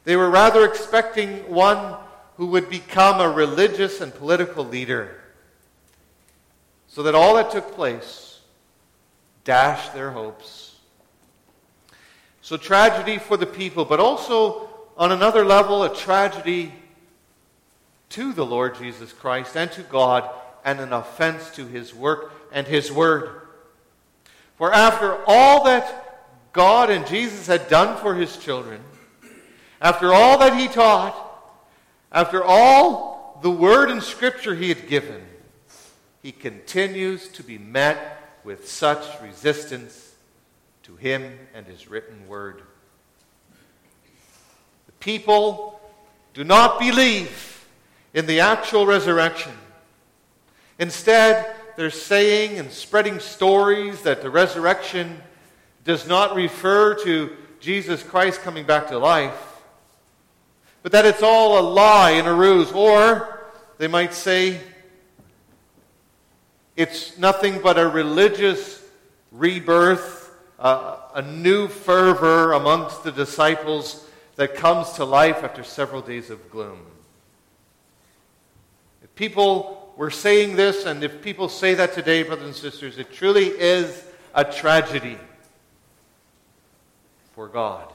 [0.05, 1.96] They were rather expecting one
[2.36, 5.20] who would become a religious and political leader
[6.88, 8.40] so that all that took place
[9.44, 10.76] dashed their hopes.
[12.40, 16.72] So, tragedy for the people, but also on another level, a tragedy
[18.11, 20.28] to the Lord Jesus Christ and to God,
[20.64, 23.42] and an offense to his work and his word.
[24.57, 28.80] For after all that God and Jesus had done for his children,
[29.85, 31.14] after all that he taught,
[32.11, 35.20] after all the word and scripture he had given,
[36.22, 40.14] he continues to be met with such resistance
[40.85, 42.62] to him and his written word.
[44.87, 45.78] The people
[46.32, 47.66] do not believe
[48.14, 49.53] in the actual resurrection.
[50.78, 55.20] Instead, they're saying and spreading stories that the resurrection
[55.85, 59.53] does not refer to Jesus Christ coming back to life,
[60.85, 62.70] but that it's all a lie and a ruse.
[62.70, 63.41] Or
[63.78, 64.61] they might say
[66.76, 68.82] it's nothing but a religious
[69.32, 74.07] rebirth, uh, a new fervor amongst the disciples
[74.37, 76.80] that comes to life after several days of gloom.
[79.03, 83.11] If people were saying this, and if people say that today, brothers and sisters, it
[83.11, 84.05] truly is
[84.35, 85.16] a tragedy
[87.32, 87.91] for God.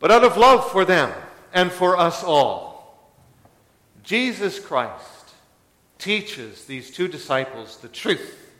[0.00, 1.12] But out of love for them
[1.52, 3.12] and for us all,
[4.02, 5.32] Jesus Christ
[5.98, 8.52] teaches these two disciples the truth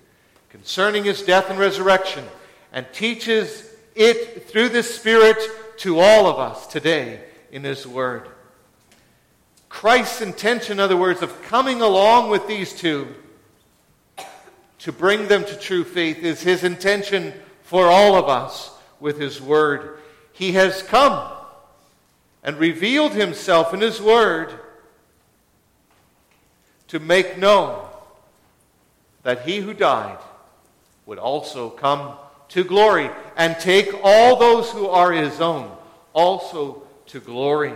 [0.51, 2.25] concerning his death and resurrection
[2.73, 5.39] and teaches it through the Spirit
[5.79, 7.21] to all of us today
[7.53, 8.29] in his word.
[9.69, 13.15] Christ's intention, in other words, of coming along with these two
[14.81, 17.33] to bring them to true faith is his intention
[17.63, 18.71] for all of us
[19.01, 19.99] with his word.
[20.39, 21.33] He has come
[22.45, 24.53] and revealed himself in his word
[26.87, 27.85] to make known
[29.25, 30.21] that he who died
[31.07, 32.13] would also come
[32.51, 35.77] to glory and take all those who are his own
[36.13, 37.75] also to glory.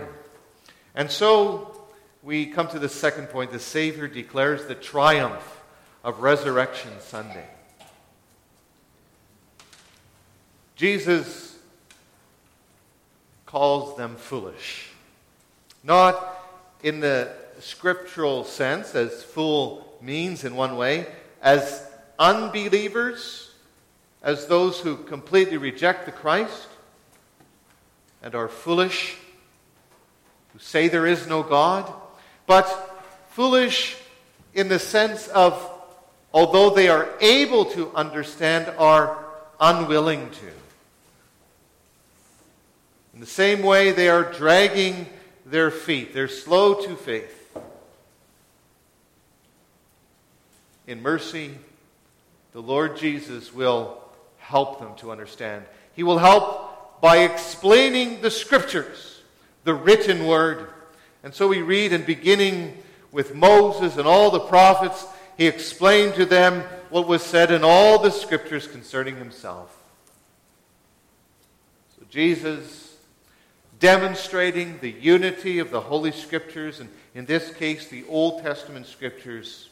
[0.95, 1.85] And so
[2.21, 3.51] we come to the second point.
[3.51, 5.61] The Savior declares the triumph
[6.01, 7.49] of Resurrection Sunday.
[10.77, 11.52] Jesus
[13.53, 14.89] calls them foolish.
[15.83, 16.17] Not
[16.81, 21.05] in the scriptural sense, as fool means in one way,
[21.39, 21.85] as
[22.17, 23.51] unbelievers,
[24.23, 26.67] as those who completely reject the Christ
[28.23, 29.17] and are foolish,
[30.51, 31.93] who say there is no God
[32.47, 32.65] but
[33.29, 33.95] foolish
[34.55, 35.53] in the sense of,
[36.33, 39.23] although they are able to understand, are
[39.59, 40.62] unwilling to.
[43.13, 45.07] In the same way, they are dragging
[45.45, 47.39] their feet, they're slow to faith.
[50.87, 51.51] In mercy,
[52.51, 54.01] the Lord Jesus will
[54.37, 55.63] help them to understand.
[55.93, 59.21] He will help by explaining the Scriptures,
[59.63, 60.69] the written word.
[61.23, 62.77] And so we read, and beginning
[63.13, 65.05] with Moses and all the prophets,
[65.37, 69.75] he explained to them what was said in all the scriptures concerning himself.
[71.97, 72.82] So Jesus,
[73.83, 79.67] demonstrating the unity of the Holy Scriptures, and in this case, the Old Testament Scriptures,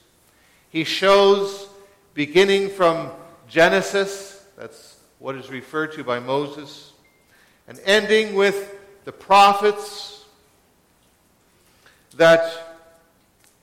[0.69, 1.69] he shows,
[2.13, 3.09] beginning from
[3.47, 6.91] Genesis, that's what is referred to by Moses,
[7.69, 10.25] and ending with the prophets
[12.17, 12.81] that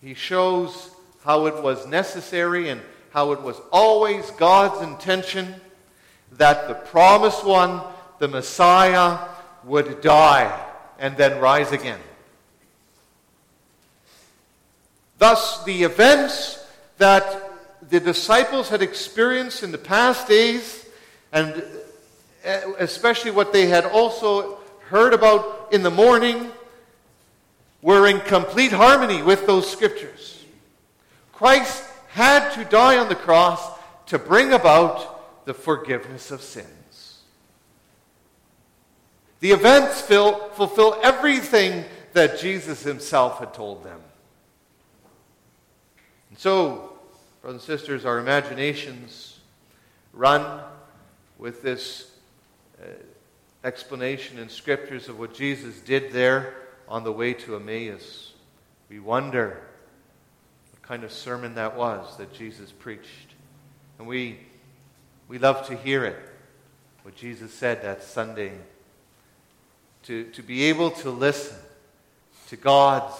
[0.00, 0.92] he shows
[1.26, 2.80] how it was necessary and
[3.10, 5.56] how it was always God's intention
[6.32, 7.82] that the promised one,
[8.18, 9.18] the Messiah,
[9.68, 10.66] would die
[10.98, 12.00] and then rise again.
[15.18, 16.64] Thus, the events
[16.98, 17.50] that
[17.90, 20.86] the disciples had experienced in the past days,
[21.32, 21.62] and
[22.44, 24.58] eh, especially what they had also
[24.88, 26.50] heard about in the morning,
[27.82, 30.44] were in complete harmony with those scriptures.
[31.32, 33.60] Christ had to die on the cross
[34.06, 36.77] to bring about the forgiveness of sins.
[39.40, 44.00] The events fill, fulfill everything that Jesus himself had told them.
[46.30, 46.98] And so,
[47.40, 49.38] brothers and sisters, our imaginations
[50.12, 50.62] run
[51.38, 52.10] with this
[52.82, 52.86] uh,
[53.64, 56.54] explanation in scriptures of what Jesus did there
[56.88, 58.32] on the way to Emmaus.
[58.88, 59.60] We wonder
[60.72, 63.34] what kind of sermon that was that Jesus preached.
[63.98, 64.38] And we,
[65.28, 66.18] we love to hear it,
[67.02, 68.52] what Jesus said that Sunday.
[70.08, 71.58] To, to be able to listen
[72.48, 73.14] to God's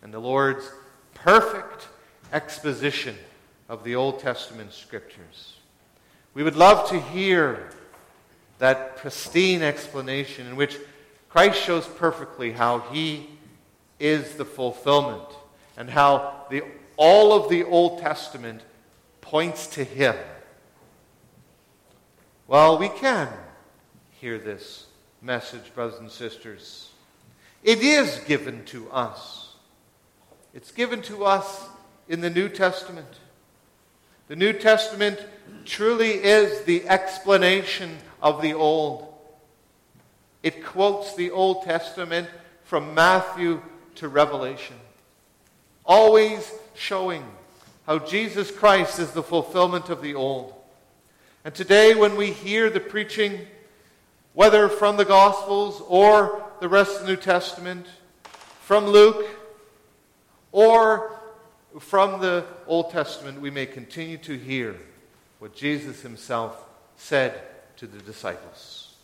[0.00, 0.66] and the Lord's
[1.12, 1.88] perfect
[2.32, 3.14] exposition
[3.68, 5.56] of the Old Testament scriptures.
[6.32, 7.68] We would love to hear
[8.60, 10.78] that pristine explanation in which
[11.28, 13.28] Christ shows perfectly how he
[14.00, 15.28] is the fulfillment
[15.76, 16.62] and how the,
[16.96, 18.62] all of the Old Testament
[19.20, 20.16] points to him.
[22.46, 23.28] Well, we can
[24.18, 24.85] hear this
[25.26, 26.90] message, brothers and sisters.
[27.64, 29.54] It is given to us.
[30.54, 31.68] It's given to us
[32.08, 33.08] in the New Testament.
[34.28, 35.20] The New Testament
[35.64, 39.12] truly is the explanation of the Old.
[40.44, 42.28] It quotes the Old Testament
[42.62, 43.60] from Matthew
[43.96, 44.76] to Revelation.
[45.84, 47.24] always showing
[47.86, 50.52] how Jesus Christ is the fulfillment of the old.
[51.44, 53.46] And today, when we hear the preaching,
[54.36, 57.86] whether from the Gospels or the rest of the New Testament,
[58.60, 59.26] from Luke
[60.52, 61.18] or
[61.80, 64.76] from the Old Testament, we may continue to hear
[65.38, 66.54] what Jesus himself
[66.98, 67.40] said
[67.78, 68.94] to the disciples.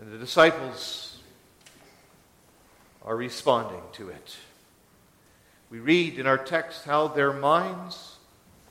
[0.00, 1.20] And the disciples
[3.04, 4.36] are responding to it.
[5.70, 8.16] We read in our text how their minds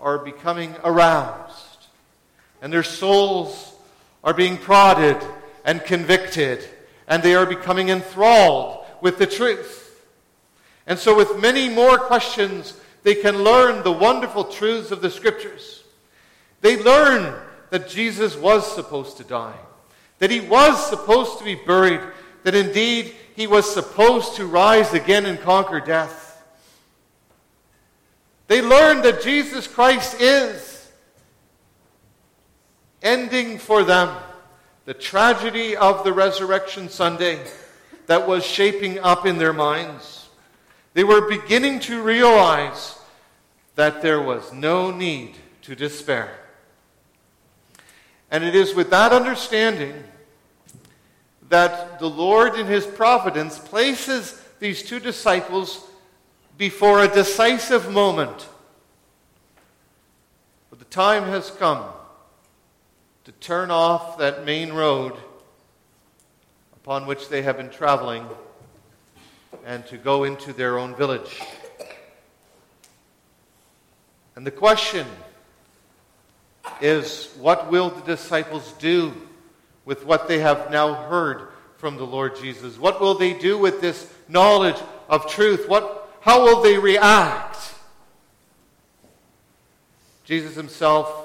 [0.02, 1.63] are becoming aroused
[2.64, 3.76] and their souls
[4.24, 5.18] are being prodded
[5.66, 6.66] and convicted
[7.10, 10.02] and they are becoming enthralled with the truth.
[10.88, 15.84] And so, with many more questions, they can learn the wonderful truths of the Scriptures.
[16.62, 17.38] They learn
[17.70, 19.60] that Jesus was supposed to die,
[20.20, 22.00] that he was supposed to be buried,
[22.44, 26.42] that indeed he was supposed to rise again and conquer death.
[28.48, 30.73] They learn that Jesus Christ is
[33.04, 34.18] ending for them
[34.86, 37.40] the tragedy of the Resurrection Sunday
[38.08, 40.28] that was shaping up in their minds.
[40.94, 42.98] They were beginning to realize
[43.76, 46.38] that there was no need to despair.
[48.30, 50.04] And it is with that understanding
[51.50, 55.88] that the Lord, in His providence, places these two disciples
[56.58, 58.48] before a decisive moment.
[60.70, 61.84] But the time has come
[63.26, 65.14] to turn off that main road
[66.76, 68.28] upon which they have been traveling
[69.66, 71.42] and to go into their own village.
[74.36, 75.08] And the question
[76.82, 79.14] is what will the disciples do
[79.86, 82.78] with what they have now heard from the Lord Jesus?
[82.78, 85.70] What will they do with this knowledge of truth?
[85.70, 87.58] What, how will they react?
[90.26, 91.23] Jesus himself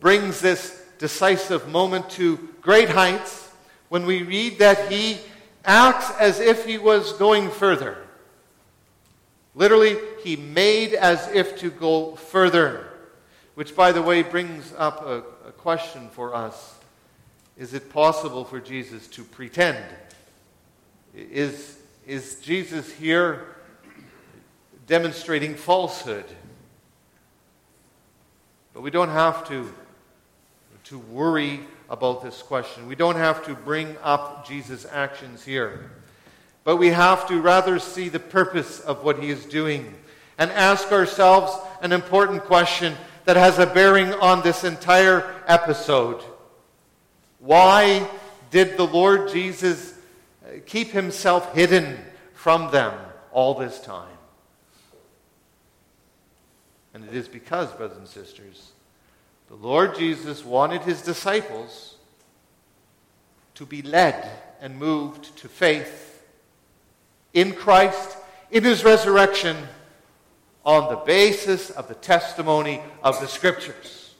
[0.00, 3.50] brings this decisive moment to great heights
[3.88, 5.18] when we read that he
[5.64, 7.98] acts as if he was going further.
[9.54, 12.86] Literally, he made as if to go further.
[13.54, 16.76] Which, by the way, brings up a, a question for us.
[17.58, 19.84] Is it possible for Jesus to pretend?
[21.14, 23.56] Is, is Jesus here
[24.86, 26.24] demonstrating falsehood?
[28.72, 29.74] But we don't have to,
[30.84, 32.86] to worry about this question.
[32.86, 35.90] We don't have to bring up Jesus' actions here.
[36.64, 39.94] But we have to rather see the purpose of what he is doing
[40.38, 41.52] and ask ourselves
[41.82, 46.22] an important question that has a bearing on this entire episode.
[47.38, 48.08] Why
[48.50, 49.94] did the Lord Jesus
[50.44, 51.98] uh, keep himself hidden
[52.34, 52.94] from them
[53.32, 54.16] all this time?
[56.92, 58.72] And it is because, brothers and sisters,
[59.50, 61.96] the Lord Jesus wanted his disciples
[63.56, 64.30] to be led
[64.60, 66.22] and moved to faith
[67.34, 68.16] in Christ,
[68.52, 69.56] in his resurrection
[70.64, 74.14] on the basis of the testimony of the Scriptures.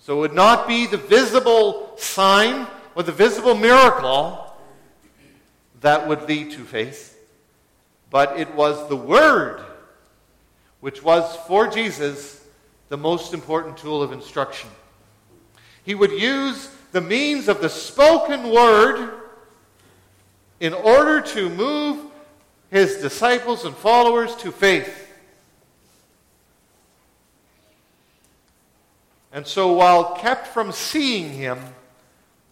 [0.00, 4.56] So it would not be the visible sign or the visible miracle
[5.82, 7.16] that would lead to faith,
[8.10, 9.62] but it was the Word
[10.80, 12.41] which was for Jesus
[12.92, 14.68] the most important tool of instruction.
[15.82, 19.14] He would use the means of the spoken Word
[20.60, 22.04] in order to move
[22.70, 25.08] his disciples and followers to faith.
[29.32, 31.60] And so, while kept from seeing him,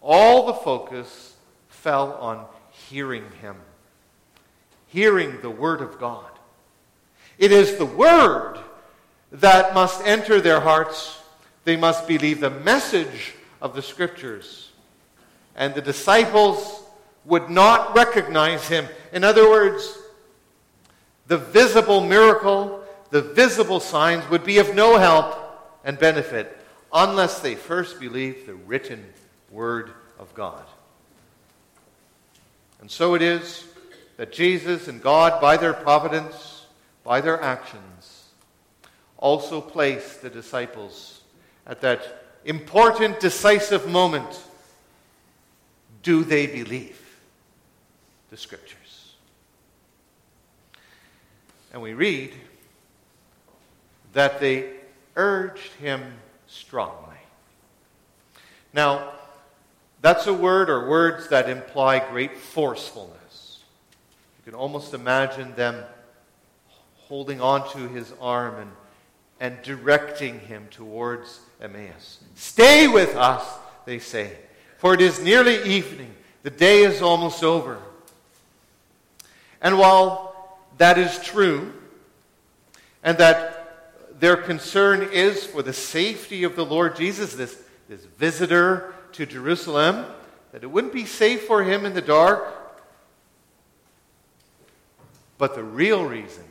[0.01, 1.36] all the focus
[1.68, 3.57] fell on hearing him,
[4.86, 6.30] hearing the Word of God.
[7.36, 8.59] It is the Word
[9.33, 11.18] that must enter their hearts.
[11.64, 14.70] They must believe the message of the Scriptures.
[15.55, 16.83] And the disciples
[17.24, 18.87] would not recognize him.
[19.12, 19.99] In other words,
[21.26, 25.37] the visible miracle, the visible signs would be of no help
[25.85, 26.57] and benefit
[26.93, 29.05] unless they first believe the written
[29.51, 30.64] Word of God.
[32.81, 33.64] And so it is
[34.16, 36.66] that Jesus and God, by their providence,
[37.05, 37.83] by their actions,
[39.21, 41.21] also place the disciples
[41.66, 44.43] at that important, decisive moment.
[46.03, 46.99] Do they believe
[48.31, 49.14] the scriptures?
[51.73, 52.33] And we read
[54.14, 54.71] that they
[55.14, 56.03] urged him
[56.49, 57.16] strongly.
[58.73, 59.12] Now,
[60.01, 63.61] that's a word or words that imply great forcefulness.
[64.39, 65.85] You can almost imagine them
[66.97, 68.71] holding onto his arm and,
[69.41, 72.20] and directing him towards Emmaus.
[72.34, 73.43] Stay with us,
[73.86, 74.36] they say,
[74.76, 76.14] for it is nearly evening.
[76.43, 77.78] The day is almost over.
[79.61, 81.72] And while that is true,
[83.03, 83.57] and that
[84.20, 90.05] their concern is for the safety of the Lord Jesus, this, this visitor to Jerusalem,
[90.53, 92.47] that it wouldn't be safe for him in the dark.
[95.38, 96.45] But the real reason,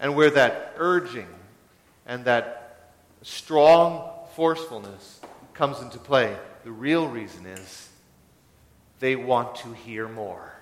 [0.00, 1.28] and where that urging
[2.06, 2.90] and that
[3.22, 5.20] strong forcefulness
[5.54, 7.88] comes into play, the real reason is
[9.00, 10.52] they want to hear more.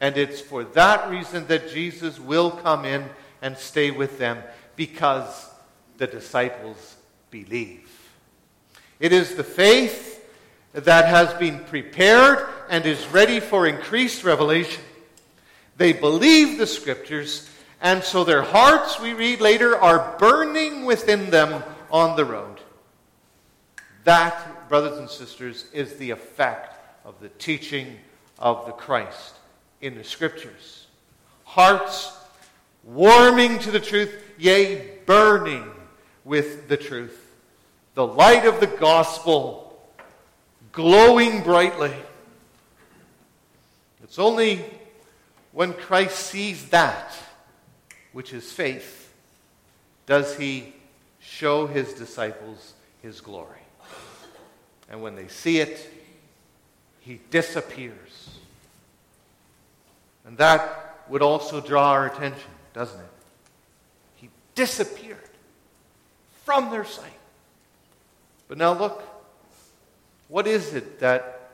[0.00, 3.04] And it's for that reason that Jesus will come in
[3.42, 4.42] and stay with them
[4.76, 5.50] because
[5.96, 6.96] the disciples
[7.30, 7.90] believe.
[9.00, 10.24] It is the faith
[10.72, 14.82] that has been prepared and is ready for increased revelation.
[15.78, 17.48] They believe the scriptures,
[17.80, 22.60] and so their hearts, we read later, are burning within them on the road.
[24.02, 26.74] That, brothers and sisters, is the effect
[27.04, 27.96] of the teaching
[28.40, 29.36] of the Christ
[29.80, 30.88] in the scriptures.
[31.44, 32.12] Hearts
[32.82, 35.70] warming to the truth, yea, burning
[36.24, 37.32] with the truth.
[37.94, 39.80] The light of the gospel
[40.72, 41.94] glowing brightly.
[44.02, 44.64] It's only
[45.58, 47.12] when Christ sees that,
[48.12, 49.12] which is faith,
[50.06, 50.72] does he
[51.18, 53.64] show his disciples his glory.
[54.88, 55.90] And when they see it,
[57.00, 58.38] he disappears.
[60.24, 63.10] And that would also draw our attention, doesn't it?
[64.14, 65.18] He disappeared
[66.44, 67.10] from their sight.
[68.46, 69.02] But now look,
[70.28, 71.50] what is it that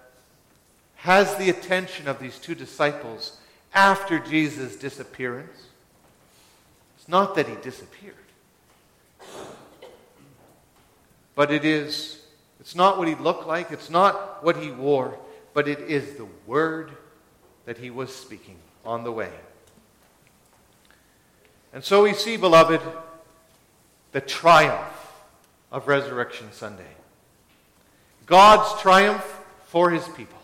[0.97, 3.39] has the attention of these two disciples
[3.75, 5.67] after Jesus' disappearance?
[6.97, 8.15] It's not that he disappeared,
[11.35, 12.21] but it is,
[12.61, 15.19] it's not what he looked like, it's not what he wore,
[15.53, 16.93] but it is the word
[17.67, 18.57] that he was speaking
[18.87, 19.31] on the way.
[21.73, 22.81] And so we see, beloved,
[24.13, 25.13] the triumph
[25.73, 26.85] of Resurrection Sunday.
[28.27, 30.39] God's triumph for his people.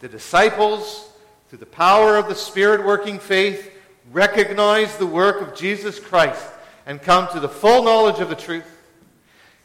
[0.00, 1.07] The disciples,
[1.48, 3.72] through the power of the Spirit working faith,
[4.12, 6.44] recognize the work of Jesus Christ
[6.86, 8.66] and come to the full knowledge of the truth.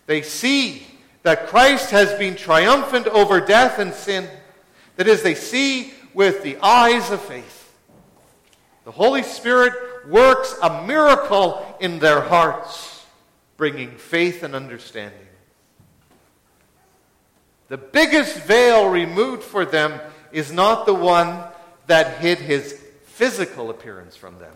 [0.06, 0.86] They see
[1.24, 4.30] that Christ has been triumphant over death and sin.
[4.96, 7.74] That is, they see with the eyes of faith.
[8.86, 9.74] The Holy Spirit
[10.08, 13.06] works a miracle in their hearts,
[13.56, 15.20] bringing faith and understanding.
[17.70, 20.00] The biggest veil removed for them
[20.34, 21.44] is not the one
[21.88, 24.56] that hid his physical appearance from them,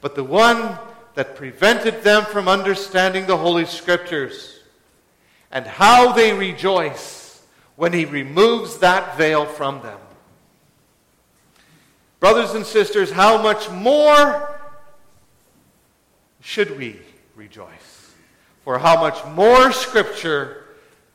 [0.00, 0.78] but the one
[1.14, 4.60] that prevented them from understanding the Holy Scriptures
[5.50, 7.42] and how they rejoice
[7.76, 9.98] when he removes that veil from them.
[12.20, 14.58] Brothers and sisters, how much more
[16.40, 17.00] should we
[17.34, 18.12] rejoice?
[18.64, 20.64] For how much more Scripture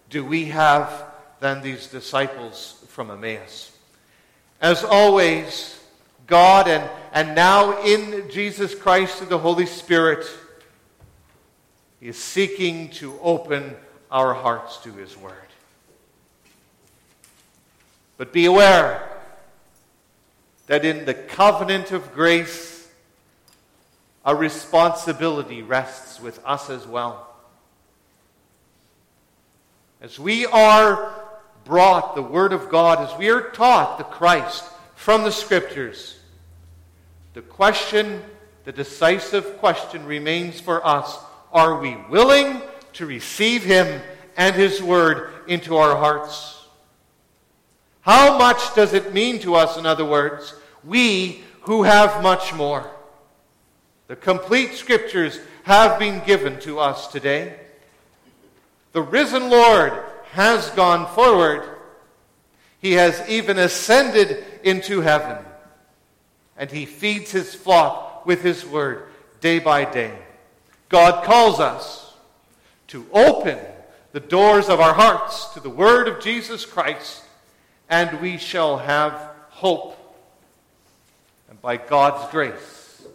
[0.10, 1.06] do we have
[1.40, 3.72] than these disciples from Emmaus?
[4.60, 5.80] As always,
[6.26, 10.26] God and, and now in Jesus Christ through the Holy Spirit
[12.02, 13.76] is seeking to open
[14.12, 15.34] our hearts to His Word.
[18.18, 19.08] But be aware
[20.66, 22.88] that in the covenant of grace,
[24.26, 27.28] a responsibility rests with us as well.
[30.02, 31.27] As we are
[31.68, 34.64] brought the Word of God, as we are taught the Christ
[34.96, 36.18] from the Scriptures,
[37.34, 38.24] the question,
[38.64, 41.20] the decisive question remains for us
[41.52, 42.62] are we willing
[42.94, 44.02] to receive Him
[44.38, 46.66] and His Word into our hearts?
[48.02, 50.56] How much does it mean to us, in other words,
[50.86, 52.90] we who have much more?
[54.08, 57.60] The complete Scriptures have been given to us today.
[58.94, 59.92] The risen Lord
[60.32, 61.78] has gone forward.
[62.80, 65.44] He has even ascended into heaven.
[66.58, 69.04] And he feeds his flock with his word
[69.42, 70.18] day by day.
[70.90, 72.14] God calls us
[72.88, 73.60] to open
[74.12, 77.24] the doors of our hearts to the word of Jesus Christ,
[77.90, 79.14] and we shall have
[79.50, 79.96] hope.
[81.50, 83.06] And by God's grace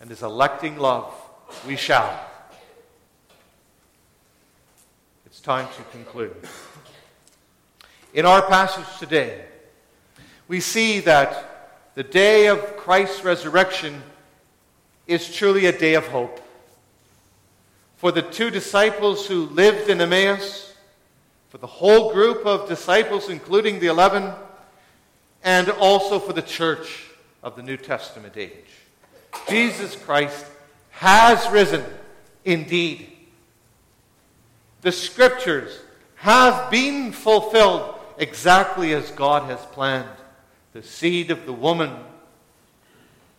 [0.00, 1.12] and his electing love,
[1.66, 2.29] we shall.
[5.40, 6.36] It's time to conclude.
[8.12, 9.42] In our passage today,
[10.48, 14.02] we see that the day of Christ's resurrection
[15.06, 16.42] is truly a day of hope.
[17.96, 20.74] For the two disciples who lived in Emmaus,
[21.48, 24.34] for the whole group of disciples, including the eleven,
[25.42, 27.06] and also for the church
[27.42, 28.68] of the New Testament age.
[29.48, 30.44] Jesus Christ
[30.90, 31.82] has risen
[32.44, 33.09] indeed.
[34.82, 35.78] The scriptures
[36.16, 40.08] have been fulfilled exactly as God has planned.
[40.72, 41.92] The seed of the woman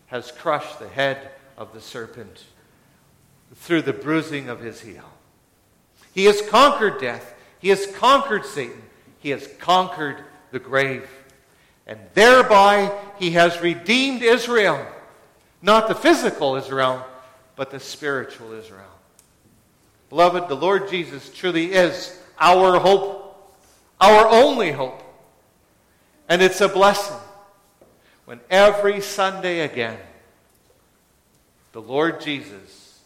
[0.08, 2.44] has crushed the head of the serpent
[3.56, 5.10] through the bruising of his heel.
[6.14, 7.34] He has conquered death.
[7.60, 8.82] He has conquered Satan.
[9.20, 11.10] He has conquered the grave.
[11.88, 14.86] And thereby he has redeemed Israel.
[15.62, 17.06] Not the physical Israel,
[17.56, 18.86] but the spiritual Israel.
[20.12, 23.55] Beloved, the Lord Jesus truly is our hope,
[24.01, 25.01] our only hope.
[26.28, 27.16] And it's a blessing
[28.26, 29.97] when every Sunday again,
[31.72, 32.99] the Lord Jesus,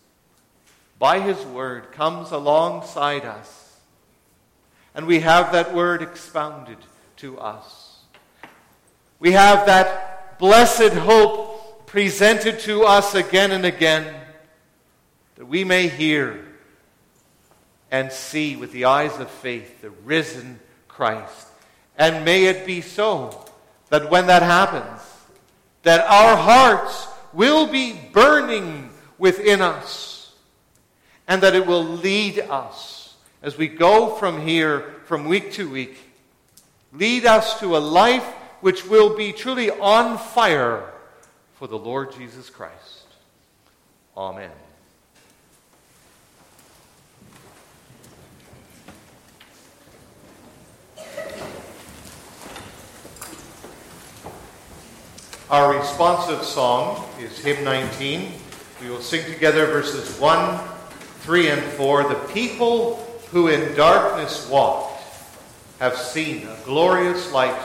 [0.98, 3.78] by his word, comes alongside us.
[4.96, 6.80] And we have that word expounded
[7.18, 8.00] to us.
[9.20, 14.12] We have that blessed hope presented to us again and again
[15.36, 16.45] that we may hear
[17.96, 21.48] and see with the eyes of faith the risen Christ.
[21.98, 23.46] And may it be so
[23.88, 25.02] that when that happens,
[25.84, 30.34] that our hearts will be burning within us
[31.26, 35.98] and that it will lead us as we go from here from week to week,
[36.92, 38.26] lead us to a life
[38.60, 40.92] which will be truly on fire
[41.54, 43.06] for the Lord Jesus Christ.
[44.18, 44.52] Amen.
[55.48, 58.32] Our responsive song is hymn 19.
[58.82, 60.60] We will sing together verses 1,
[61.20, 62.04] 3, and 4.
[62.10, 62.96] The people
[63.30, 65.04] who in darkness walked
[65.78, 67.56] have seen a glorious light.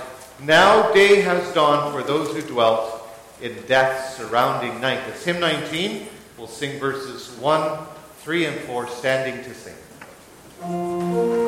[0.42, 3.08] Now day has dawned for those who dwelt
[3.40, 5.00] in death's surrounding night.
[5.08, 6.06] It's hymn 19.
[6.36, 7.78] We'll sing verses 1,
[8.18, 11.39] 3, and 4, standing to sing.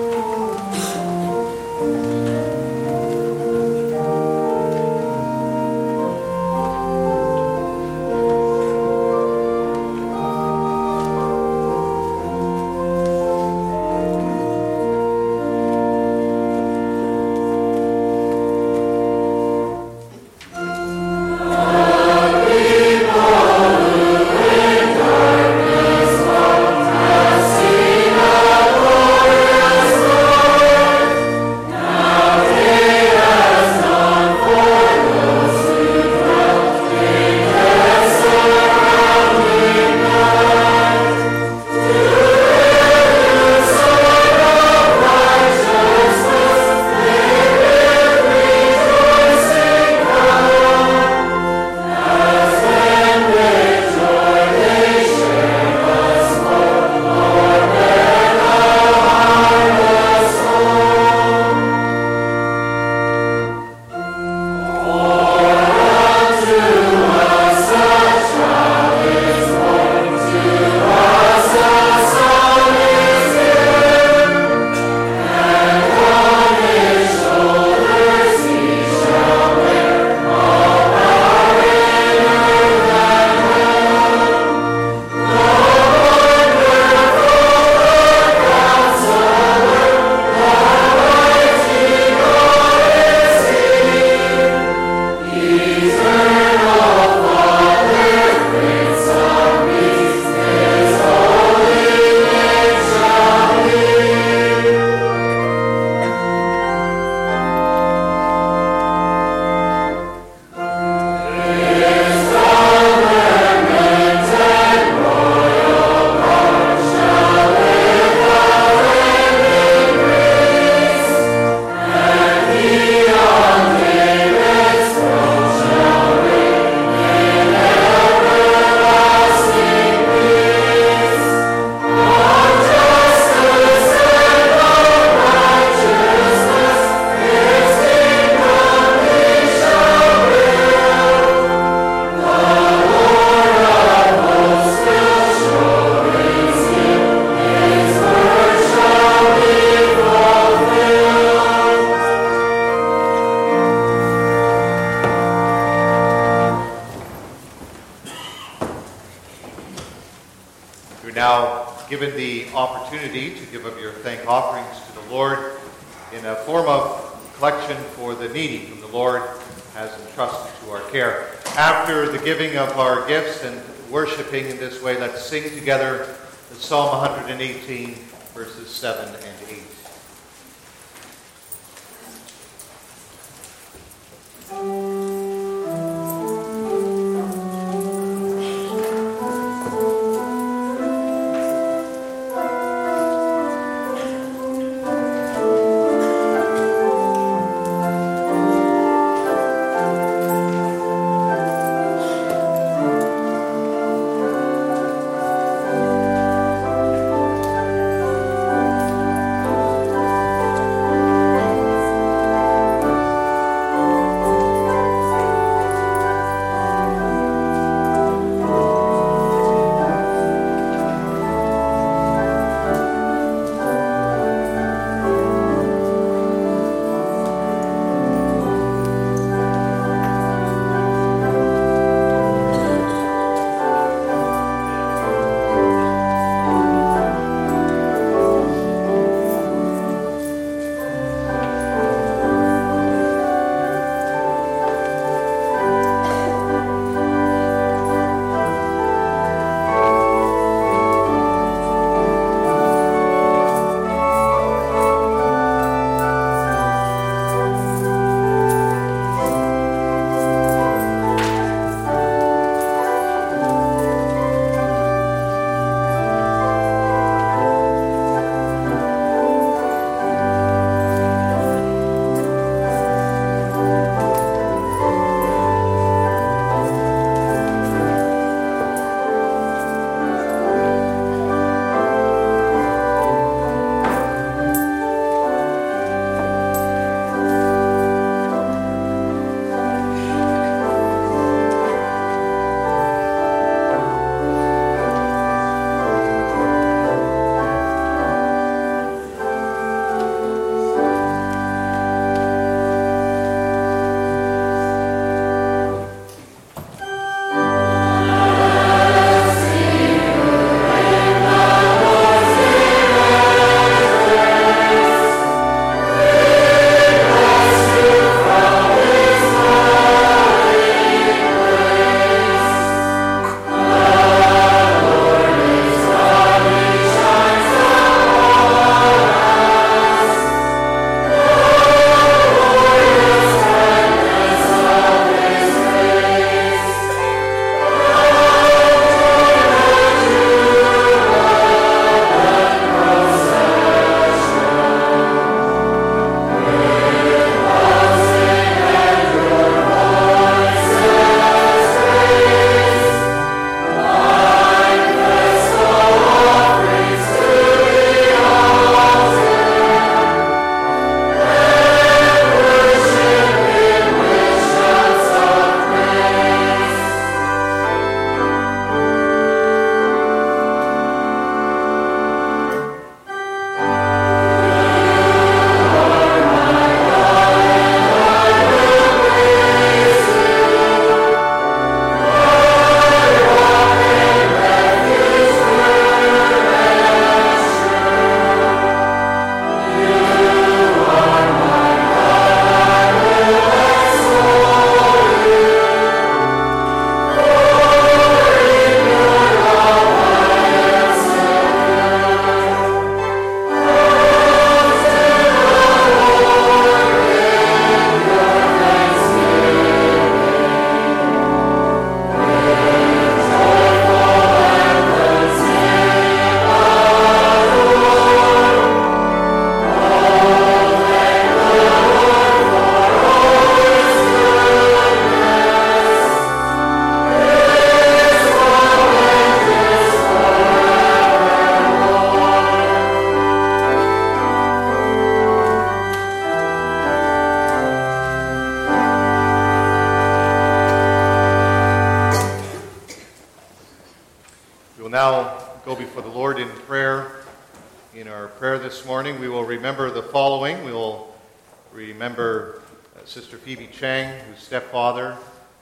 [454.53, 455.17] Stepfather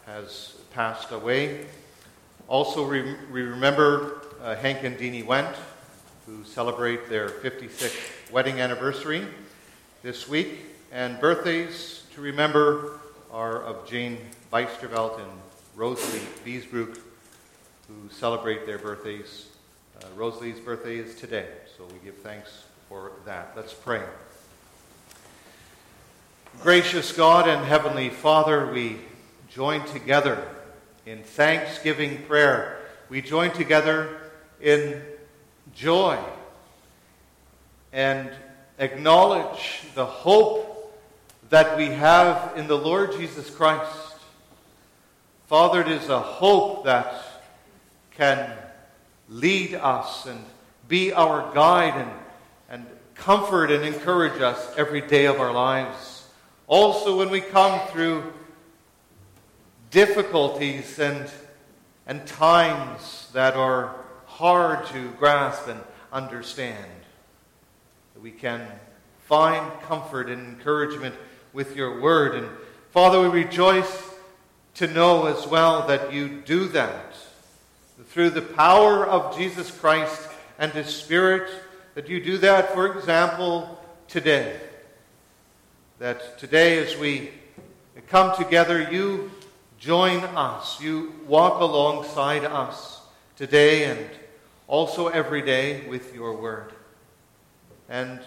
[0.05, 1.65] has passed away.
[2.49, 3.03] Also, we
[3.41, 5.55] remember uh, Hank and Deanie Went,
[6.27, 9.29] who celebrate their 56th wedding anniversary
[10.03, 10.63] this week.
[10.91, 12.99] And birthdays to remember
[13.31, 14.19] are of Jane
[14.53, 15.31] Bijsterveld and
[15.77, 16.99] Rosalie Biesbroek,
[17.87, 19.51] who celebrate their birthdays.
[20.03, 21.47] Uh, Rosalie's birthday is today,
[21.79, 23.53] so we give thanks for that.
[23.55, 24.03] Let's pray.
[26.59, 28.99] Gracious God and Heavenly Father, we
[29.49, 30.47] join together
[31.07, 32.81] in thanksgiving prayer.
[33.09, 34.21] We join together
[34.61, 35.01] in
[35.75, 36.19] joy
[37.95, 38.31] and
[38.79, 41.01] acknowledge the hope
[41.49, 44.17] that we have in the Lord Jesus Christ.
[45.47, 47.25] Father, it is a hope that
[48.11, 48.53] can
[49.31, 50.45] lead us and
[50.89, 52.11] be our guide and,
[52.69, 56.10] and comfort and encourage us every day of our lives.
[56.71, 58.33] Also, when we come through
[59.91, 61.29] difficulties and,
[62.07, 63.97] and times that are
[64.27, 65.81] hard to grasp and
[66.13, 66.87] understand,
[68.15, 68.65] that we can
[69.27, 71.17] find comfort and encouragement
[71.53, 72.37] with your word.
[72.37, 72.49] And
[72.93, 74.09] Father, we rejoice
[74.75, 77.17] to know as well that you do that
[78.11, 81.51] through the power of Jesus Christ and His Spirit,
[81.97, 84.61] that you do that, for example, today
[86.01, 87.31] that today as we
[88.09, 89.31] come together, you
[89.79, 90.81] join us.
[90.81, 93.03] You walk alongside us
[93.37, 94.07] today and
[94.67, 96.73] also every day with your word.
[97.91, 98.19] And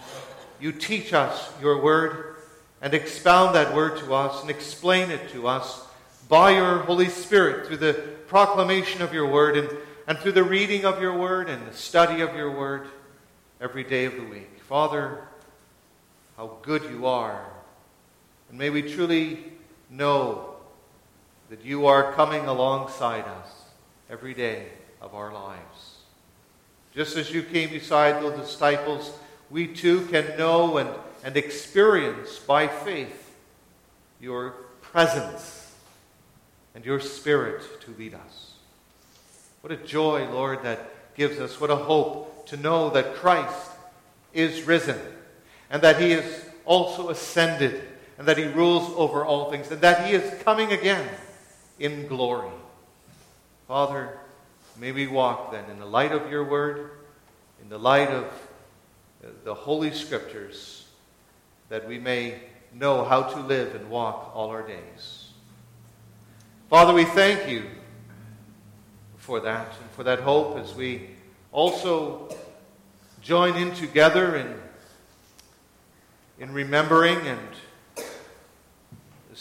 [0.62, 2.36] you teach us your word
[2.80, 5.84] and expound that word to us and explain it to us
[6.30, 7.96] by your Holy Spirit through the
[8.28, 9.70] proclamation of your word and,
[10.06, 12.86] and through the reading of your word and the study of your word
[13.60, 14.60] every day of the week.
[14.62, 15.18] Father,
[16.38, 17.53] how good you are
[18.54, 19.40] and may we truly
[19.90, 20.58] know
[21.50, 23.50] that you are coming alongside us
[24.12, 24.68] every day
[25.02, 25.98] of our lives.
[26.94, 29.12] Just as you came beside those disciples,
[29.50, 30.88] we too can know and,
[31.24, 33.36] and experience by faith
[34.22, 34.52] your
[34.84, 35.74] presence
[36.76, 38.54] and your spirit to lead us.
[39.62, 41.60] What a joy, Lord, that gives us.
[41.60, 43.72] What a hope to know that Christ
[44.32, 45.00] is risen
[45.72, 47.82] and that he is also ascended
[48.24, 51.10] and that he rules over all things, and that he is coming again
[51.78, 52.54] in glory.
[53.68, 54.18] Father,
[54.80, 56.92] may we walk then in the light of your word,
[57.62, 60.88] in the light of uh, the Holy Scriptures,
[61.68, 62.40] that we may
[62.74, 65.32] know how to live and walk all our days.
[66.70, 67.66] Father, we thank you
[69.18, 71.10] for that and for that hope as we
[71.52, 72.34] also
[73.22, 74.56] join in together in,
[76.40, 77.40] in remembering and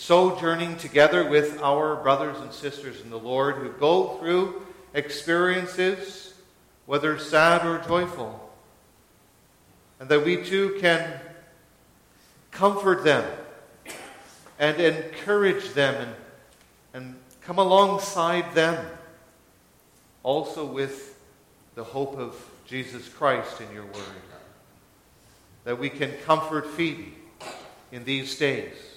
[0.02, 4.60] sojourning together with our brothers and sisters in the Lord who go through
[4.94, 6.34] experiences,
[6.86, 8.50] whether sad or joyful,
[10.00, 11.20] and that we too can
[12.50, 13.24] comfort them
[14.58, 16.14] and encourage them and,
[16.94, 18.84] and come alongside them,
[20.24, 21.16] also with
[21.76, 22.34] the hope of
[22.66, 24.22] Jesus Christ in your word.
[25.62, 27.14] That we can comfort Phoebe
[27.92, 28.91] in these days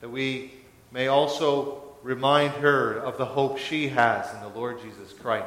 [0.00, 0.52] that we
[0.92, 5.46] may also remind her of the hope she has in the Lord Jesus Christ,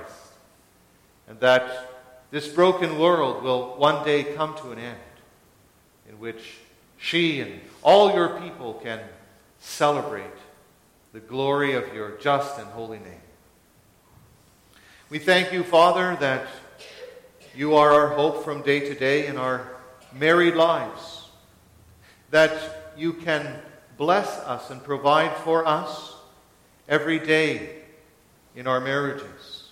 [1.27, 1.89] and that
[2.31, 4.97] this broken world will one day come to an end,
[6.09, 6.57] in which
[6.97, 8.99] she and all your people can
[9.59, 10.25] celebrate
[11.11, 13.21] the glory of your just and holy name.
[15.09, 16.47] We thank you, Father, that
[17.55, 19.67] you are our hope from day to day in our
[20.11, 21.27] married lives,
[22.31, 23.59] that you can
[23.97, 26.15] bless us and provide for us
[26.87, 27.69] every day
[28.55, 29.71] in our marriages.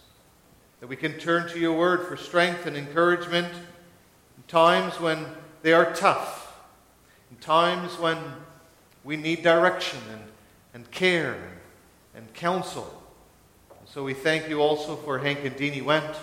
[0.80, 5.26] That we can turn to your word for strength and encouragement in times when
[5.62, 6.58] they are tough,
[7.30, 8.18] in times when
[9.04, 10.22] we need direction and,
[10.74, 11.38] and care
[12.16, 13.04] and, counsel.
[13.80, 16.16] And so we thank you also for Hank and Deanie Went,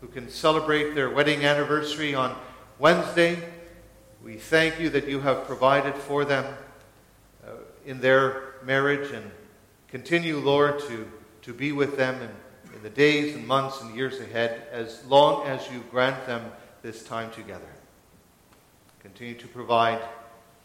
[0.00, 2.36] who can celebrate their wedding anniversary on
[2.78, 3.38] Wednesday.
[4.22, 6.44] We thank you that you have provided for them
[7.86, 9.30] in their marriage and
[9.88, 11.10] continue, Lord, to,
[11.42, 15.46] to be with them in, in the days and months and years ahead as long
[15.46, 16.42] as you grant them
[16.82, 17.64] this time together.
[19.00, 20.02] Continue to provide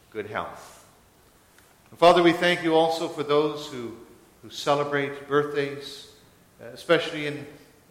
[0.10, 0.86] good health.
[1.92, 3.96] And Father, we thank you also for those who,
[4.42, 6.08] who celebrate birthdays,
[6.60, 7.46] uh, especially in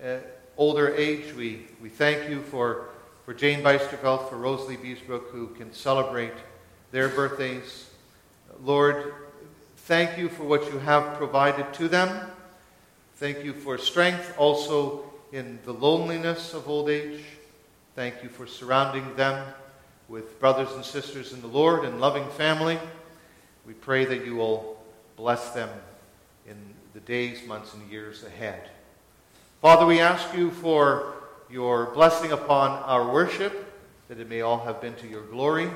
[0.04, 0.16] uh,
[0.56, 1.32] older age.
[1.34, 2.88] We, we thank you for,
[3.24, 6.34] for Jane Bijsterveld, for Rosalie Biesbroek, who can celebrate
[6.90, 7.90] their birthdays.
[8.62, 9.14] Lord,
[9.90, 12.30] thank you for what you have provided to them.
[13.16, 15.02] Thank you for strength also
[15.32, 17.24] in the loneliness of old age.
[17.96, 19.44] Thank you for surrounding them
[20.08, 22.78] with brothers and sisters in the Lord and loving family.
[23.66, 24.80] We pray that you will
[25.16, 25.68] bless them
[26.46, 26.56] in
[26.94, 28.70] the days, months, and years ahead.
[29.60, 31.14] Father, we ask you for
[31.50, 33.74] your blessing upon our worship,
[34.06, 35.68] that it may all have been to your glory.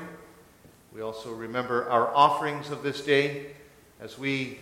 [0.93, 3.47] We also remember our offerings of this day
[3.99, 4.59] as we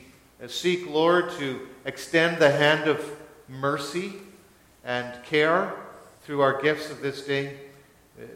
[0.47, 3.03] seek, Lord, to extend the hand of
[3.47, 4.13] mercy
[4.83, 5.73] and care
[6.23, 7.57] through our gifts of this day.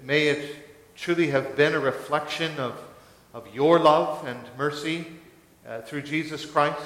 [0.04, 0.56] May it
[0.96, 2.82] truly have been a reflection of,
[3.34, 5.06] of your love and mercy
[5.68, 6.82] uh, through Jesus Christ,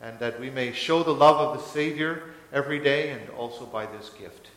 [0.00, 2.22] and that we may show the love of the Savior
[2.52, 4.48] every day and also by this gift.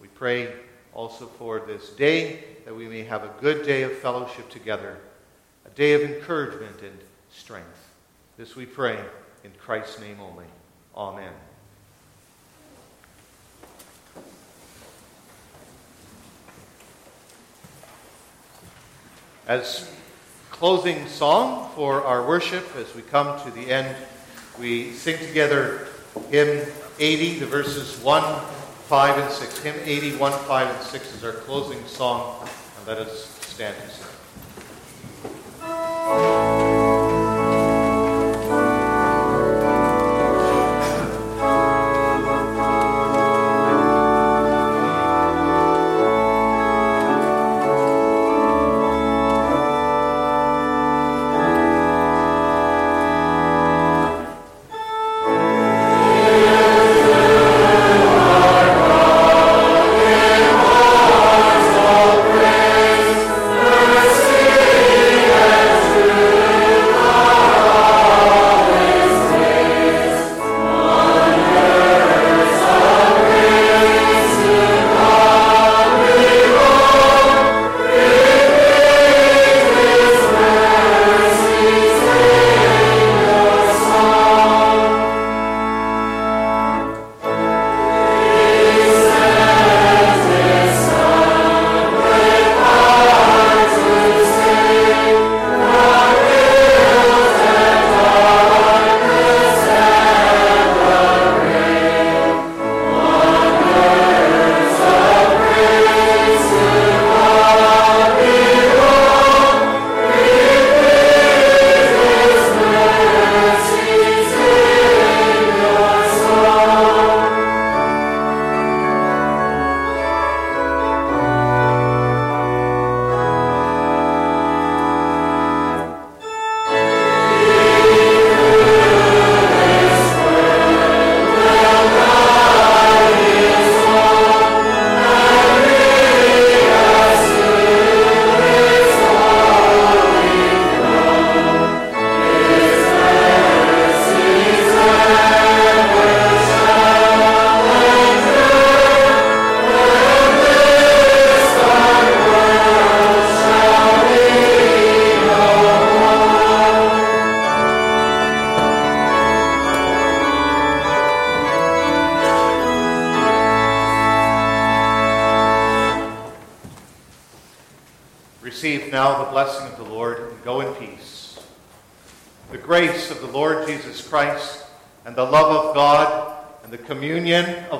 [0.00, 0.52] We pray
[0.94, 4.98] also for this day that we may have a good day of fellowship together,
[5.66, 6.98] a day of encouragement and
[7.32, 7.90] strength.
[8.36, 8.98] This we pray
[9.44, 10.44] in Christ's name only.
[10.96, 11.32] Amen.
[19.48, 19.90] As
[20.50, 23.96] closing song for our worship, as we come to the end,
[24.60, 25.88] we sing together
[26.30, 26.66] hymn
[26.98, 28.22] 80, the verses 1,
[28.86, 29.58] 5, and 6.
[29.58, 32.48] Hymn 80, 1, 5, and 6 is our closing song,
[32.78, 34.06] and let us stand and sing.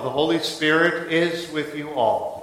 [0.02, 2.41] The Holy Spirit is with you all.